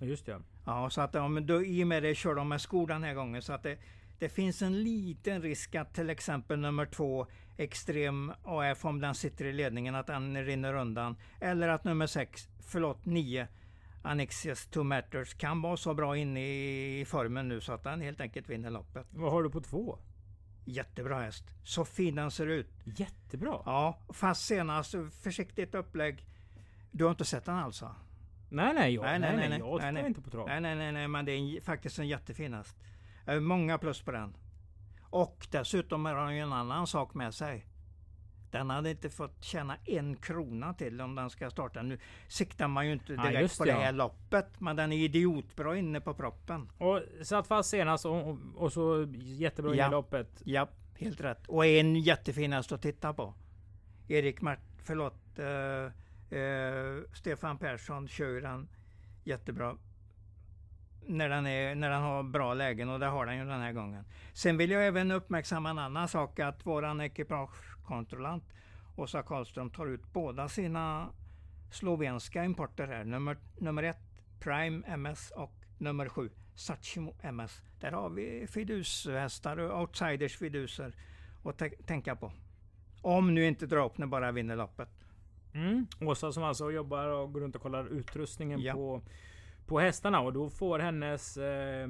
Just 0.01 0.27
det. 0.27 0.41
Ja, 0.67 0.91
så 0.91 1.01
att 1.01 1.13
de, 1.13 1.47
då, 1.47 1.65
i 1.65 1.83
och 1.83 1.87
med 1.87 2.03
det 2.03 2.15
kör 2.15 2.35
de 2.35 2.49
med 2.49 2.61
skor 2.61 2.87
den 2.87 3.03
här 3.03 3.15
gången. 3.15 3.43
Så 3.43 3.53
att 3.53 3.63
det, 3.63 3.79
det 4.19 4.29
finns 4.29 4.63
en 4.63 4.83
liten 4.83 5.43
risk 5.43 5.75
att 5.75 5.95
till 5.95 6.11
exempel 6.11 6.59
nummer 6.59 6.87
två 6.87 7.27
Extrem 7.59 8.33
AF, 8.43 8.85
om 8.85 9.01
den 9.01 9.15
sitter 9.15 9.45
i 9.45 9.53
ledningen, 9.53 9.95
att 9.95 10.07
den 10.07 10.45
rinner 10.45 10.75
undan. 10.75 11.17
Eller 11.41 11.69
att 11.69 11.85
nummer 11.85 12.07
sex, 12.07 12.49
förlåt, 12.61 13.05
nio 13.05 13.49
Annexius 14.03 14.67
to 14.67 14.83
Matters 14.83 15.35
kan 15.35 15.63
vara 15.63 15.77
så 15.77 15.95
bra 15.95 16.17
inne 16.17 16.41
i 17.01 17.05
formen 17.05 17.49
nu 17.49 17.61
så 17.61 17.73
att 17.73 17.85
den 17.85 18.01
helt 18.01 18.21
enkelt 18.21 18.49
vinner 18.49 18.71
loppet. 18.71 19.07
Vad 19.11 19.33
har 19.33 19.43
du 19.43 19.51
på 19.51 19.61
två? 19.61 19.99
Jättebra 20.65 21.21
häst. 21.21 21.45
Så 21.65 21.85
fin 21.85 22.15
den 22.15 22.31
ser 22.31 22.47
ut. 22.47 22.71
Jättebra? 22.85 23.63
Ja, 23.65 23.99
fast 24.09 24.47
senast 24.47 24.95
försiktigt 25.23 25.75
upplägg. 25.75 26.27
Du 26.91 27.05
har 27.05 27.11
inte 27.11 27.25
sett 27.25 27.45
den 27.45 27.57
alltså? 27.57 27.95
Nej, 28.49 28.75
nej, 28.75 28.95
jag, 28.95 29.03
nej, 29.03 29.19
nej, 29.19 29.37
nej, 29.37 29.49
nej, 29.49 29.59
jag 29.59 29.95
nej, 29.95 30.07
inte 30.07 30.21
på 30.21 30.31
trav. 30.31 30.49
Nej, 30.49 30.61
nej, 30.61 30.77
nej, 30.77 30.93
nej, 30.93 31.09
men 31.09 31.25
det 31.25 31.33
är 31.33 31.61
faktiskt 31.61 31.99
en 31.99 32.09
jättefin 32.09 32.55
häst. 32.55 32.77
Många 33.41 33.79
plus 33.79 34.03
på 34.03 34.13
den. 34.13 34.37
Och 35.11 35.47
dessutom 35.51 36.05
har 36.05 36.15
den 36.15 36.35
ju 36.37 36.41
en 36.41 36.53
annan 36.53 36.87
sak 36.87 37.15
med 37.15 37.35
sig. 37.35 37.67
Den 38.51 38.71
hade 38.71 38.91
inte 38.91 39.11
fått 39.11 39.45
tjäna 39.45 39.77
en 39.85 40.17
krona 40.17 40.75
till 40.75 41.01
om 41.01 41.15
den 41.15 41.31
ska 41.31 41.51
starta. 41.51 41.83
Nu 41.83 41.99
siktar 42.29 42.69
man 42.69 42.87
ju 42.87 42.93
inte 42.93 43.13
direkt 43.13 43.59
ja, 43.59 43.65
på 43.65 43.65
det 43.65 43.73
här 43.73 43.93
loppet. 43.93 44.61
Men 44.61 44.77
den 44.77 44.93
är 44.93 44.97
idiotbra 44.97 45.77
inne 45.77 46.01
på 46.01 46.15
proppen. 46.15 46.69
Och 46.79 47.03
satt 47.23 47.47
fast 47.47 47.71
senast 47.71 48.07
och, 48.07 48.39
och 48.55 48.73
så 48.73 49.07
jättebra 49.15 49.75
ja. 49.75 49.89
i 49.89 49.91
loppet. 49.91 50.43
Ja, 50.45 50.69
helt 50.95 51.21
rätt. 51.21 51.47
Och 51.47 51.67
en 51.67 51.97
jättefin 51.97 52.53
häst 52.53 52.73
att 52.73 52.83
titta 52.83 53.13
på. 53.13 53.35
Erik 54.09 54.41
Mart, 54.41 54.61
förlåt, 54.83 55.39
uh, 55.39 56.37
uh, 56.39 57.05
Stefan 57.13 57.59
Persson 57.59 58.09
kör 58.09 58.41
den 58.41 58.69
jättebra 59.25 59.77
när 61.07 61.29
den, 61.29 61.47
är, 61.47 61.75
när 61.75 61.91
den 61.91 62.03
har 62.03 62.23
bra 62.23 62.55
lägen 62.55 62.89
och 62.89 63.01
det 63.01 63.07
har 63.07 63.27
den 63.27 63.37
ju 63.37 63.45
den 63.45 63.61
här 63.61 63.73
gången. 63.73 64.05
Sen 64.33 64.57
vill 64.57 64.71
jag 64.71 64.87
även 64.87 65.11
uppmärksamma 65.11 65.71
en 65.71 65.79
annan 65.79 66.09
sak 66.09 66.39
att 66.41 66.67
våran 66.67 67.01
ekipagekontrollant 67.01 68.45
Åsa 68.97 69.23
Karlström 69.23 69.71
tar 69.71 69.87
ut 69.87 70.13
båda 70.13 70.49
sina 70.49 71.09
slovenska 71.71 72.45
importer 72.45 72.87
här. 72.87 73.05
Nummer, 73.05 73.37
nummer 73.59 73.83
ett 73.83 74.01
Prime 74.41 74.83
MS 74.87 75.31
och 75.31 75.53
nummer 75.79 76.09
sju 76.09 76.31
Sachimo 76.55 77.15
MS. 77.23 77.63
Där 77.81 77.93
har 77.93 78.11
vi 78.11 78.47
fidushästar 78.47 79.57
och 79.59 79.81
outsiders 79.81 80.37
fiduser 80.37 80.95
att 81.45 81.63
tänka 81.87 82.17
på. 82.17 82.33
Om 83.03 83.35
nu 83.35 83.47
inte 83.47 83.67
Draupner 83.67 84.07
bara 84.07 84.33
vinner 84.33 84.57
loppet. 84.57 84.89
Mm. 85.55 85.87
Åsa 86.01 86.33
som 86.33 86.43
alltså 86.43 86.71
jobbar 86.71 87.09
och 87.09 87.33
går 87.33 87.41
runt 87.41 87.57
och 87.57 87.63
kollar 87.63 87.87
utrustningen 87.87 88.61
ja. 88.61 88.75
på 88.75 89.03
på 89.67 89.81
hästarna 89.81 90.21
och 90.21 90.33
då 90.33 90.51
får 90.51 90.79
hennes 90.79 91.37
eh, 91.37 91.89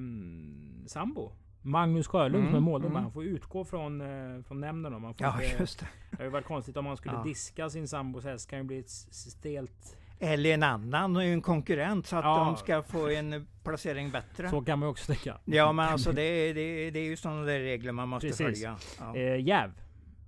sambo 0.87 1.33
Magnus 1.67 2.07
Sjölund 2.07 2.35
mm, 2.35 2.47
som 2.47 2.57
är 2.57 2.61
måldomare. 2.61 2.99
Mm. 2.99 3.03
Han 3.03 3.13
får 3.13 3.25
utgå 3.25 3.65
från, 3.65 4.01
eh, 4.01 4.43
från 4.43 4.61
nämnden. 4.61 5.03
Man 5.03 5.15
får 5.15 5.27
ja, 5.27 5.43
inte, 5.43 5.57
just 5.61 5.81
det. 5.81 5.87
Det 6.11 6.17
hade 6.17 6.31
varit 6.31 6.47
konstigt 6.47 6.77
om 6.77 6.85
man 6.85 6.97
skulle 6.97 7.15
ja. 7.15 7.23
diska 7.23 7.71
sin 7.71 7.89
sambos 7.89 8.25
häst. 8.25 8.51
kan 8.51 8.59
ju 8.59 8.65
bli 8.65 8.79
ett 8.79 8.91
stelt... 8.91 9.97
Eller 10.19 10.55
en 10.55 10.63
annan, 10.63 11.17
en 11.17 11.43
konkurrent, 11.43 12.07
så 12.07 12.17
att 12.17 12.25
ja. 12.25 12.37
de 12.37 12.57
ska 12.57 12.83
få 12.83 13.09
en 13.09 13.47
placering 13.65 14.11
bättre. 14.11 14.51
Så 14.51 14.63
kan 14.63 14.79
man 14.79 14.89
också 14.89 15.13
tänka. 15.13 15.39
Ja, 15.45 15.73
men 15.73 15.89
alltså 15.89 16.13
det, 16.13 16.53
det, 16.53 16.91
det 16.91 16.99
är 16.99 17.05
ju 17.05 17.17
sådana 17.17 17.43
där 17.43 17.61
regler 17.61 17.93
man 17.93 18.09
måste 18.09 18.27
Precis. 18.27 18.47
följa. 18.47 18.77
Ja. 18.99 19.17
Eh, 19.17 19.41
jäv. 19.41 19.73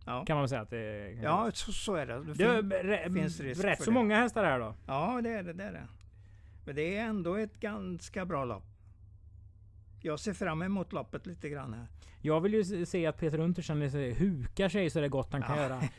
Ja. 0.07 0.25
Kan 0.25 0.37
man 0.37 0.49
säga 0.49 0.61
att 0.61 0.71
det 0.71 0.79
är. 0.79 1.23
Ja, 1.23 1.51
så, 1.55 1.73
så 1.73 1.95
är 1.95 2.07
det. 2.07 2.19
Det, 2.25 2.35
fin, 2.35 2.69
det 2.69 3.11
finns 3.15 3.41
risk 3.41 3.65
Rätt 3.65 3.79
så 3.79 3.85
det. 3.85 3.91
många 3.91 4.17
hästar 4.17 4.45
här 4.45 4.59
då? 4.59 4.75
Ja, 4.87 5.21
det 5.23 5.31
är 5.31 5.43
det. 5.43 5.53
det, 5.53 5.65
är 5.65 5.73
det. 5.73 5.89
Men 6.69 6.77
det 6.77 6.97
är 6.97 7.05
ändå 7.05 7.35
ett 7.35 7.61
ganska 7.61 8.25
bra 8.25 8.45
lopp. 8.45 8.65
Jag 10.01 10.21
ser 10.21 10.33
fram 10.33 10.63
emot 10.63 10.93
loppet 10.93 11.27
lite 11.27 11.49
grann 11.49 11.75
här. 11.75 11.87
Jag 12.23 12.41
vill 12.41 12.55
ju 12.55 12.87
se 12.87 13.07
att 13.07 13.19
Peter 13.19 13.39
Untersen 13.39 13.83
hukar 14.19 14.69
sig 14.69 14.91
så 14.91 15.01
det 15.01 15.09
gott 15.09 15.33
han 15.33 15.43
kan 15.43 15.57
ja. 15.57 15.63
göra. 15.63 15.83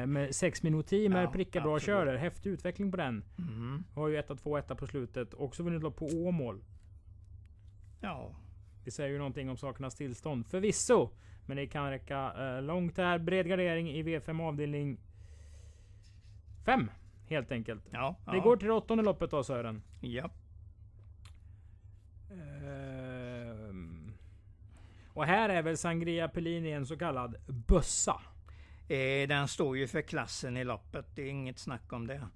Eh, 0.00 0.06
med 0.06 0.34
sex 0.34 0.62
minuter 0.62 0.96
ja, 0.96 1.30
prickar 1.30 1.60
bra 1.60 1.80
körer. 1.80 2.16
Häftig 2.16 2.50
utveckling 2.50 2.90
på 2.90 2.96
den. 2.96 3.24
Mm. 3.38 3.84
Har 3.94 4.08
ju 4.08 4.16
1 4.16 4.30
2 4.42 4.58
1 4.58 4.78
på 4.78 4.86
slutet. 4.86 5.34
Också 5.34 5.62
vunnit 5.62 5.82
lopp 5.82 5.96
på 5.96 6.06
Åmål. 6.06 6.64
Ja. 8.00 8.36
Det 8.84 8.90
säger 8.90 9.10
ju 9.10 9.18
någonting 9.18 9.50
om 9.50 9.56
sakernas 9.56 9.94
tillstånd. 9.94 10.46
Förvisso. 10.46 11.10
Men 11.46 11.56
det 11.56 11.66
kan 11.66 11.90
räcka 11.90 12.32
eh, 12.38 12.62
långt 12.62 12.96
här. 12.96 13.18
Bred 13.18 13.48
gardering 13.48 13.90
i 13.90 14.02
V5 14.02 14.42
avdelning 14.42 15.00
5. 16.64 16.90
Helt 17.28 17.52
enkelt. 17.52 17.84
Ja, 17.90 18.16
det 18.32 18.40
går 18.40 18.56
till 18.56 18.68
det 18.68 18.74
åttonde 18.74 19.04
loppet 19.04 19.30
då 19.30 19.44
Sören. 19.44 19.82
Ja. 20.00 20.30
Ehm. 22.30 24.12
Och 25.14 25.24
här 25.24 25.48
är 25.48 25.62
väl 25.62 25.76
Sangria 25.76 26.28
Pellini 26.28 26.70
en 26.70 26.86
så 26.86 26.96
kallad 26.96 27.36
bössa? 27.46 28.20
Eh, 28.88 29.28
den 29.28 29.48
står 29.48 29.76
ju 29.76 29.86
för 29.86 30.02
klassen 30.02 30.56
i 30.56 30.64
loppet. 30.64 31.06
Det 31.14 31.22
är 31.22 31.30
inget 31.30 31.58
snack 31.58 31.92
om 31.92 32.06
det. 32.06 32.28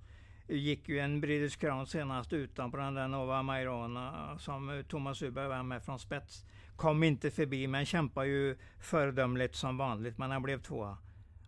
Det 0.46 0.56
gick 0.56 0.88
ju 0.88 0.98
en 0.98 1.20
British 1.20 1.58
Crown 1.58 1.86
senast 1.86 2.32
utan 2.32 2.70
på 2.70 2.76
den 2.76 2.94
där 2.94 3.08
Nova 3.08 3.42
Mairona 3.42 4.38
som 4.38 4.84
Thomas 4.88 5.22
Uberg 5.22 5.48
var 5.48 5.62
med 5.62 5.82
från 5.82 5.98
spets. 5.98 6.44
Kom 6.76 7.02
inte 7.02 7.30
förbi 7.30 7.66
men 7.66 7.86
kämpar 7.86 8.24
ju 8.24 8.58
föredömligt 8.80 9.54
som 9.54 9.78
vanligt 9.78 10.18
men 10.18 10.30
han 10.30 10.42
blev 10.42 10.62
tvåa. 10.62 10.98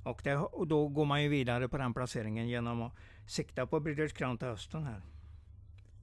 Och, 0.03 0.21
det, 0.25 0.37
och 0.37 0.67
då 0.67 0.89
går 0.89 1.05
man 1.05 1.23
ju 1.23 1.29
vidare 1.29 1.69
på 1.69 1.79
den 1.79 1.95
placeringen 1.95 2.49
genom 2.49 2.83
att 2.83 2.93
sikta 3.27 3.67
på 3.67 3.81
British 3.81 4.17
Crown 4.17 4.39
till 4.39 4.49
hösten 4.49 4.85
här. 4.85 5.03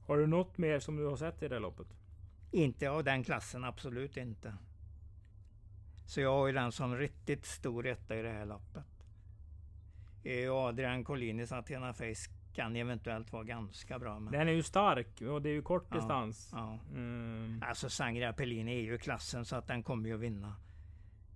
Har 0.08 0.18
du 0.18 0.28
något 0.28 0.58
mer 0.58 0.80
som 0.80 0.96
du 0.98 1.06
har 1.06 1.18
sett 1.18 1.44
i 1.44 1.48
det 1.48 1.60
loppet? 1.60 1.88
Inte 2.52 2.90
av 2.90 3.04
den 3.04 3.24
klassen, 3.24 3.64
absolut 3.64 4.18
inte. 4.18 4.54
Så 6.06 6.22
jag 6.22 6.32
har 6.32 6.48
ju 6.48 6.54
den 6.54 6.72
som 6.72 6.96
riktigt 6.96 7.46
stor 7.46 7.88
etta 7.88 8.16
i 8.16 8.22
det 8.22 8.32
här 8.32 8.46
loppet. 8.46 8.84
Adrian 10.52 11.04
Collinis 11.04 11.52
Athena 11.52 11.94
Face 11.94 12.32
kan 12.54 12.76
eventuellt 12.76 13.34
vara 13.34 13.44
ganska 13.44 14.00
bra. 14.00 14.20
Men... 14.20 14.34
Den 14.34 14.48
är 14.48 14.52
ju 14.52 14.64
stark 14.64 15.22
och 15.22 15.42
det 15.42 15.50
är 15.50 15.54
ju 15.54 15.62
kort 15.62 15.86
ja, 15.90 15.96
distans. 15.96 16.50
Ja. 16.54 16.80
Mm. 16.94 17.64
Alltså 17.68 17.90
Sangria 17.90 18.34
Pellini 18.34 18.72
är 18.72 18.82
ju 18.82 18.98
klassen 18.98 19.46
så 19.46 19.56
att 19.56 19.68
den 19.68 19.84
kommer 19.84 20.10
ju 20.10 20.16
att 20.16 20.22
vinna. 20.22 20.56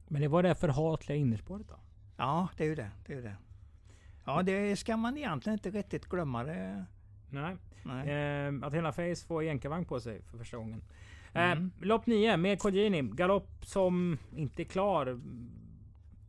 Men 0.08 0.22
det 0.22 0.28
var 0.28 0.44
det 0.44 0.56
förhatliga 0.56 1.18
innerspåret 1.18 1.68
då? 1.68 1.80
Ja, 2.18 2.48
det 2.58 2.64
är 2.64 2.68
ju 2.68 2.76
det. 2.76 2.92
det, 3.08 3.14
är 3.14 3.22
det. 3.22 3.36
Ja, 4.26 4.44
det 4.44 4.76
ska 4.76 4.98
man 4.98 5.18
egentligen 5.18 5.54
inte 5.54 5.70
riktigt 5.70 6.06
glömma. 6.06 6.44
Det. 6.44 6.86
Nej. 7.30 7.58
Nej. 7.84 8.10
Eh, 8.10 8.54
att 8.64 8.74
hela 8.74 8.92
Face 8.92 9.28
får 9.28 9.44
jänkarvagn 9.44 9.86
på 9.86 10.00
sig 10.00 10.22
för 10.22 10.38
första 10.38 10.58
gången. 10.58 10.82
Eh, 11.34 11.52
mm. 11.52 11.72
lopp 11.82 12.06
9 12.06 12.38
med 12.38 12.60
Kodjini. 12.60 13.02
Galopp 13.02 13.66
som 13.66 14.18
inte 14.36 14.62
är 14.62 14.66
klar 14.66 15.22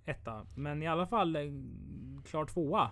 etta. 0.04 0.46
Men 0.54 0.82
i 0.82 0.86
alla 0.86 1.06
fall 1.06 1.36
eh, 1.36 1.42
klar 2.24 2.44
tvåa. 2.44 2.90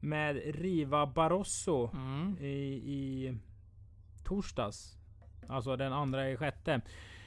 Med 0.00 0.36
Riva 0.44 1.06
Barroso 1.06 1.90
mm. 1.94 2.36
i, 2.40 2.74
i 2.74 3.36
torsdags. 4.24 4.96
Alltså 5.48 5.76
den 5.76 5.92
andra 5.92 6.30
i 6.30 6.36
sjätte. 6.36 6.80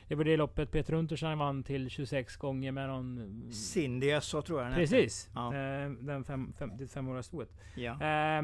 Det 0.08 0.16
var 0.16 0.24
det 0.24 0.38
loppet 0.38 0.72
Peter 0.72 0.94
Untersen 0.94 1.38
vann 1.38 1.64
till 1.64 1.90
26 1.90 2.36
gånger 2.36 2.72
med 2.72 2.90
någon... 2.90 3.50
Cindy 3.52 4.22
så 4.22 4.42
tror 4.42 4.62
jag 4.62 4.72
den 4.72 4.76
Precis. 4.76 5.30
Ja. 5.34 5.56
Eh, 5.56 5.90
den 5.90 6.24
fem, 6.24 6.54
fem, 6.58 6.72
det 6.78 6.88
femåriga 6.88 7.24
stoet. 7.24 7.50
Ja. 7.76 7.92
Eh, 7.92 8.44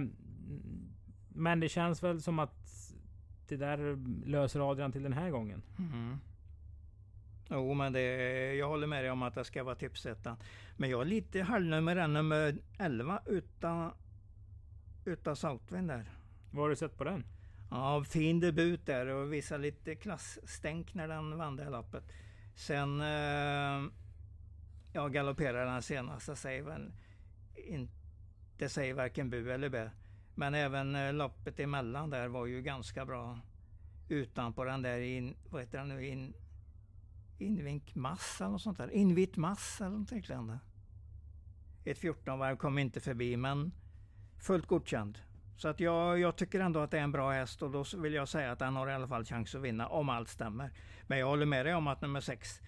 men 1.29 1.59
det 1.59 1.69
känns 1.69 2.03
väl 2.03 2.21
som 2.21 2.39
att 2.39 2.93
det 3.47 3.57
där 3.57 3.97
löser 4.25 4.71
Adrian 4.71 4.91
till 4.91 5.03
den 5.03 5.13
här 5.13 5.29
gången. 5.29 5.61
Mm. 5.77 6.17
Jo, 7.49 7.73
men 7.73 7.93
det, 7.93 8.01
jag 8.53 8.67
håller 8.67 8.87
med 8.87 9.03
dig 9.03 9.11
om 9.11 9.23
att 9.23 9.35
det 9.35 9.43
ska 9.43 9.63
vara 9.63 9.75
tipsettan. 9.75 10.37
Men 10.77 10.89
jag 10.89 11.01
är 11.01 11.05
lite 11.05 11.41
halvnöjd 11.41 11.83
med 11.83 12.09
nummer 12.09 12.57
11 12.77 13.21
utan, 13.25 13.91
utan 15.05 15.35
Southwind 15.35 15.87
där. 15.87 16.05
Vad 16.51 16.63
har 16.63 16.69
du 16.69 16.75
sett 16.75 16.97
på 16.97 17.03
den? 17.03 17.23
Ja, 17.73 18.03
fin 18.03 18.39
debut 18.39 18.85
där 18.85 19.07
och 19.07 19.33
visar 19.33 19.57
lite 19.57 19.95
klassstänk 19.95 20.93
när 20.93 21.07
den 21.07 21.37
vann 21.37 21.55
det 21.55 21.63
här 21.63 21.71
loppet. 21.71 22.03
Sen 22.55 23.01
eh, 23.01 23.91
ja, 24.93 25.07
galopperade 25.07 25.71
den 25.71 25.81
senaste 25.81 26.35
säger 26.35 26.63
väl 26.63 26.91
inte 27.55 28.69
säger 28.69 28.93
varken 28.93 29.29
bu 29.29 29.51
eller 29.51 29.69
bä. 29.69 29.91
Men 30.35 30.53
även 30.53 30.95
eh, 30.95 31.13
loppet 31.13 31.59
emellan 31.59 32.09
där 32.09 32.27
var 32.27 32.45
ju 32.45 32.61
ganska 32.61 33.05
bra. 33.05 33.39
Utan 34.09 34.53
på 34.53 34.63
den 34.63 34.81
där 34.81 34.99
in, 34.99 35.35
vad 35.49 35.61
heter 35.61 35.77
den 35.77 35.87
nu, 35.87 36.07
in, 36.07 36.33
invink 37.37 37.95
mass 37.95 38.41
eller 38.41 38.51
något 38.51 38.61
sånt 38.61 38.77
där. 38.77 38.91
Invit 38.91 39.37
mass 39.37 39.81
eller 39.81 39.97
något 39.97 40.11
liknande. 40.11 40.59
Ett 41.85 41.97
14 41.97 42.39
varv 42.39 42.55
kom 42.55 42.77
inte 42.77 42.99
förbi 42.99 43.37
men 43.37 43.71
fullt 44.37 44.67
godkänd. 44.67 45.19
Så 45.61 45.67
att 45.67 45.79
jag, 45.79 46.19
jag, 46.19 46.35
tycker 46.35 46.59
ändå 46.59 46.79
att 46.79 46.91
det 46.91 46.97
är 46.97 47.03
en 47.03 47.11
bra 47.11 47.31
häst 47.31 47.61
och 47.61 47.71
då 47.71 47.83
vill 47.97 48.13
jag 48.13 48.27
säga 48.27 48.51
att 48.51 48.59
den 48.59 48.75
har 48.75 48.89
i 48.89 48.93
alla 48.93 49.07
fall 49.07 49.25
chans 49.25 49.55
att 49.55 49.61
vinna 49.61 49.87
om 49.87 50.09
allt 50.09 50.29
stämmer. 50.29 50.71
Men 51.07 51.19
jag 51.19 51.27
håller 51.27 51.45
med 51.45 51.65
dig 51.65 51.75
om 51.75 51.87
att 51.87 52.01
nummer 52.01 52.21
6 52.21 52.61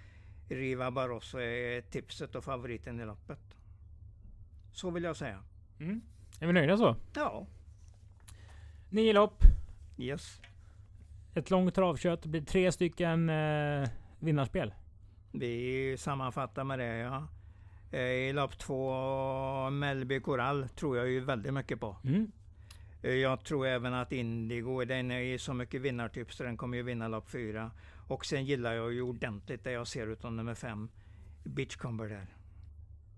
Riva 0.49 0.91
Barroso 0.91 1.39
är 1.39 1.81
tipset 1.81 2.35
och 2.35 2.43
favoriten 2.43 2.99
i 2.99 3.05
loppet. 3.05 3.39
Så 4.73 4.89
vill 4.89 5.03
jag 5.03 5.15
säga. 5.15 5.43
Mm. 5.79 6.01
Är 6.39 6.47
vi 6.47 6.53
nöjda 6.53 6.77
så? 6.77 6.95
Ja. 7.15 7.47
Nio 8.89 9.13
lopp. 9.13 9.43
Yes. 9.97 10.41
Ett 11.33 11.49
långt 11.49 11.75
travkött. 11.75 12.23
Det 12.23 12.29
blir 12.29 12.41
tre 12.41 12.71
stycken 12.71 13.29
eh, 13.29 13.89
vinnarspel. 14.19 14.73
Vi 15.31 15.95
sammanfattar 15.97 16.63
med 16.63 16.79
det 16.79 16.97
ja. 16.97 17.27
Eh, 17.91 17.99
I 17.99 18.33
lopp 18.33 18.57
två, 18.57 19.69
Mellby 19.69 20.19
Coral, 20.19 20.67
tror 20.75 20.97
jag 20.97 21.09
ju 21.09 21.19
väldigt 21.19 21.53
mycket 21.53 21.79
på. 21.79 21.97
Mm. 22.03 22.31
Eh, 23.03 23.11
jag 23.11 23.43
tror 23.43 23.67
även 23.67 23.93
att 23.93 24.11
Indigo, 24.11 24.85
den 24.85 25.11
är 25.11 25.37
så 25.37 25.53
mycket 25.53 25.81
vinnartyp 25.81 26.33
så 26.33 26.43
den 26.43 26.57
kommer 26.57 26.77
ju 26.77 26.83
vinna 26.83 27.07
lopp 27.07 27.29
fyra. 27.29 27.71
Och 28.07 28.25
sen 28.25 28.45
gillar 28.45 28.73
jag 28.73 28.93
ju 28.93 29.01
ordentligt 29.01 29.63
det 29.63 29.71
jag 29.71 29.87
ser 29.87 30.07
utom 30.07 30.35
nummer 30.35 30.55
fem, 30.55 30.89
Beachcomber 31.43 32.09
där. 32.09 32.27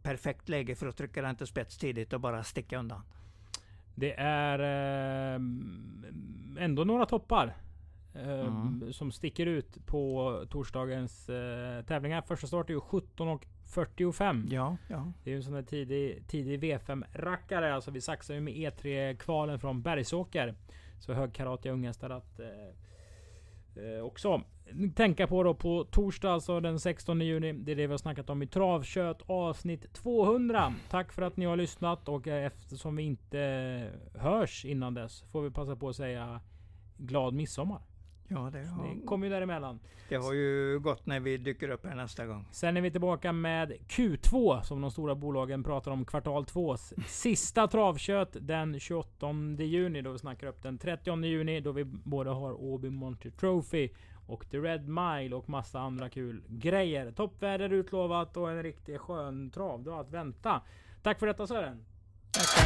Perfekt 0.04 0.50
läge 0.50 0.76
för 0.76 0.88
att 0.88 0.98
trycka 0.98 1.21
den 1.21 1.36
till 1.36 1.48
spets 1.48 1.78
tidigt 1.78 2.13
och 2.13 2.21
bara 2.21 2.43
sticka 2.43 2.80
undan. 2.80 3.02
Det 3.95 4.13
är 4.19 4.60
eh, 4.60 5.41
ändå 6.60 6.84
några 6.84 7.06
toppar. 7.06 7.58
Eh, 8.13 8.39
mm. 8.39 8.93
Som 8.93 9.12
sticker 9.12 9.45
ut 9.45 9.86
på 9.86 10.45
torsdagens 10.50 11.30
eh, 11.30 11.86
tävlingar. 11.86 12.21
Första 12.21 12.48
start 12.48 12.69
är 12.69 12.74
ju 12.74 12.80
17.45. 13.65 14.54
Ja, 14.54 14.78
ja. 14.88 15.12
Det 15.23 15.30
är 15.30 15.32
ju 15.32 15.38
en 15.38 15.43
sån 15.43 15.54
där 15.54 15.62
tidig, 15.62 16.28
tidig 16.28 16.63
V5-rackare. 16.63 17.73
Alltså 17.73 17.91
vi 17.91 18.01
saxar 18.01 18.34
ju 18.34 18.39
med 18.39 18.54
E3-kvalen 18.54 19.60
från 19.60 19.82
Bergsåker. 19.82 20.56
Så 20.99 21.13
högkaratiga 21.13 21.73
unghästar 21.73 22.10
att 22.10 22.39
eh, 22.39 22.47
eh, 23.84 24.04
också 24.04 24.41
tänka 24.95 25.28
på 25.28 25.43
då 25.43 25.54
på 25.54 25.84
torsdag, 25.84 26.32
alltså 26.32 26.60
den 26.60 26.80
16 26.80 27.21
juni. 27.21 27.54
Det 27.54 27.71
är 27.71 27.75
det 27.75 27.88
vi 27.88 27.93
har 27.93 27.97
snackat 27.97 28.30
om 28.30 28.41
i 28.41 28.47
Travkött 28.47 29.21
avsnitt 29.25 29.93
200. 29.93 30.73
Tack 30.89 31.12
för 31.12 31.21
att 31.21 31.38
ni 31.38 31.45
har 31.45 31.56
lyssnat 31.56 32.10
och 32.10 32.28
eftersom 32.28 32.95
vi 32.95 33.04
inte 33.04 33.91
hörs 34.15 34.65
innan 34.65 34.93
dess 34.93 35.21
får 35.21 35.41
vi 35.41 35.51
passa 35.51 35.75
på 35.75 35.89
att 35.89 35.95
säga 35.95 36.41
glad 36.97 37.34
midsommar. 37.34 37.82
Ja, 38.28 38.50
det, 38.54 38.66
har... 38.66 38.88
det 38.88 39.06
kommer 39.06 39.28
ju 39.28 39.34
däremellan. 39.34 39.80
Det 40.10 40.16
har 40.16 40.34
ju 40.34 40.80
gått 40.80 41.06
när 41.06 41.20
vi 41.20 41.38
dyker 41.38 41.70
upp 41.70 41.86
här 41.86 41.96
nästa 41.96 42.26
gång. 42.26 42.46
Sen 42.52 42.78
är 42.78 42.82
vi 42.82 42.92
tillbaka 42.92 43.32
med 43.32 43.72
Q2 43.72 44.62
som 44.62 44.82
de 44.82 44.92
stora 44.92 45.16
bolagen 45.16 45.64
pratar 45.64 45.92
om. 45.92 46.06
Kvartal 46.06 46.46
2. 46.46 46.78
Sista 47.08 47.68
travkött 47.68 48.38
den 48.42 48.80
28 48.80 49.28
juni 49.60 50.02
då 50.02 50.12
vi 50.12 50.20
snackar 50.20 50.48
upp 50.48 50.64
den 50.64 50.78
30 50.78 51.26
juni 51.26 51.62
då 51.62 51.72
vi 51.72 51.84
både 51.86 52.30
har 52.30 52.54
Åby 52.64 52.90
Monty 52.90 53.32
Trophy 53.32 53.90
och 54.28 54.50
The 54.50 54.58
Red 54.58 54.88
Mile 54.88 55.36
och 55.36 55.50
massa 55.50 55.80
andra 55.80 56.10
kul 56.10 56.44
grejer. 56.48 57.12
Toppväder 57.12 57.74
utlovat 57.74 58.38
och 58.38 58.52
en 58.52 58.64
riktigt 58.64 59.02
skön 59.02 59.52
trav. 59.52 59.84
Du 59.84 59.90
har 59.90 60.02
att 60.02 60.12
vänta. 60.12 60.62
Tack 61.04 61.20
för 61.20 61.28
detta 61.28 61.48
Sören. 61.48 61.86
Tack. 62.32 62.64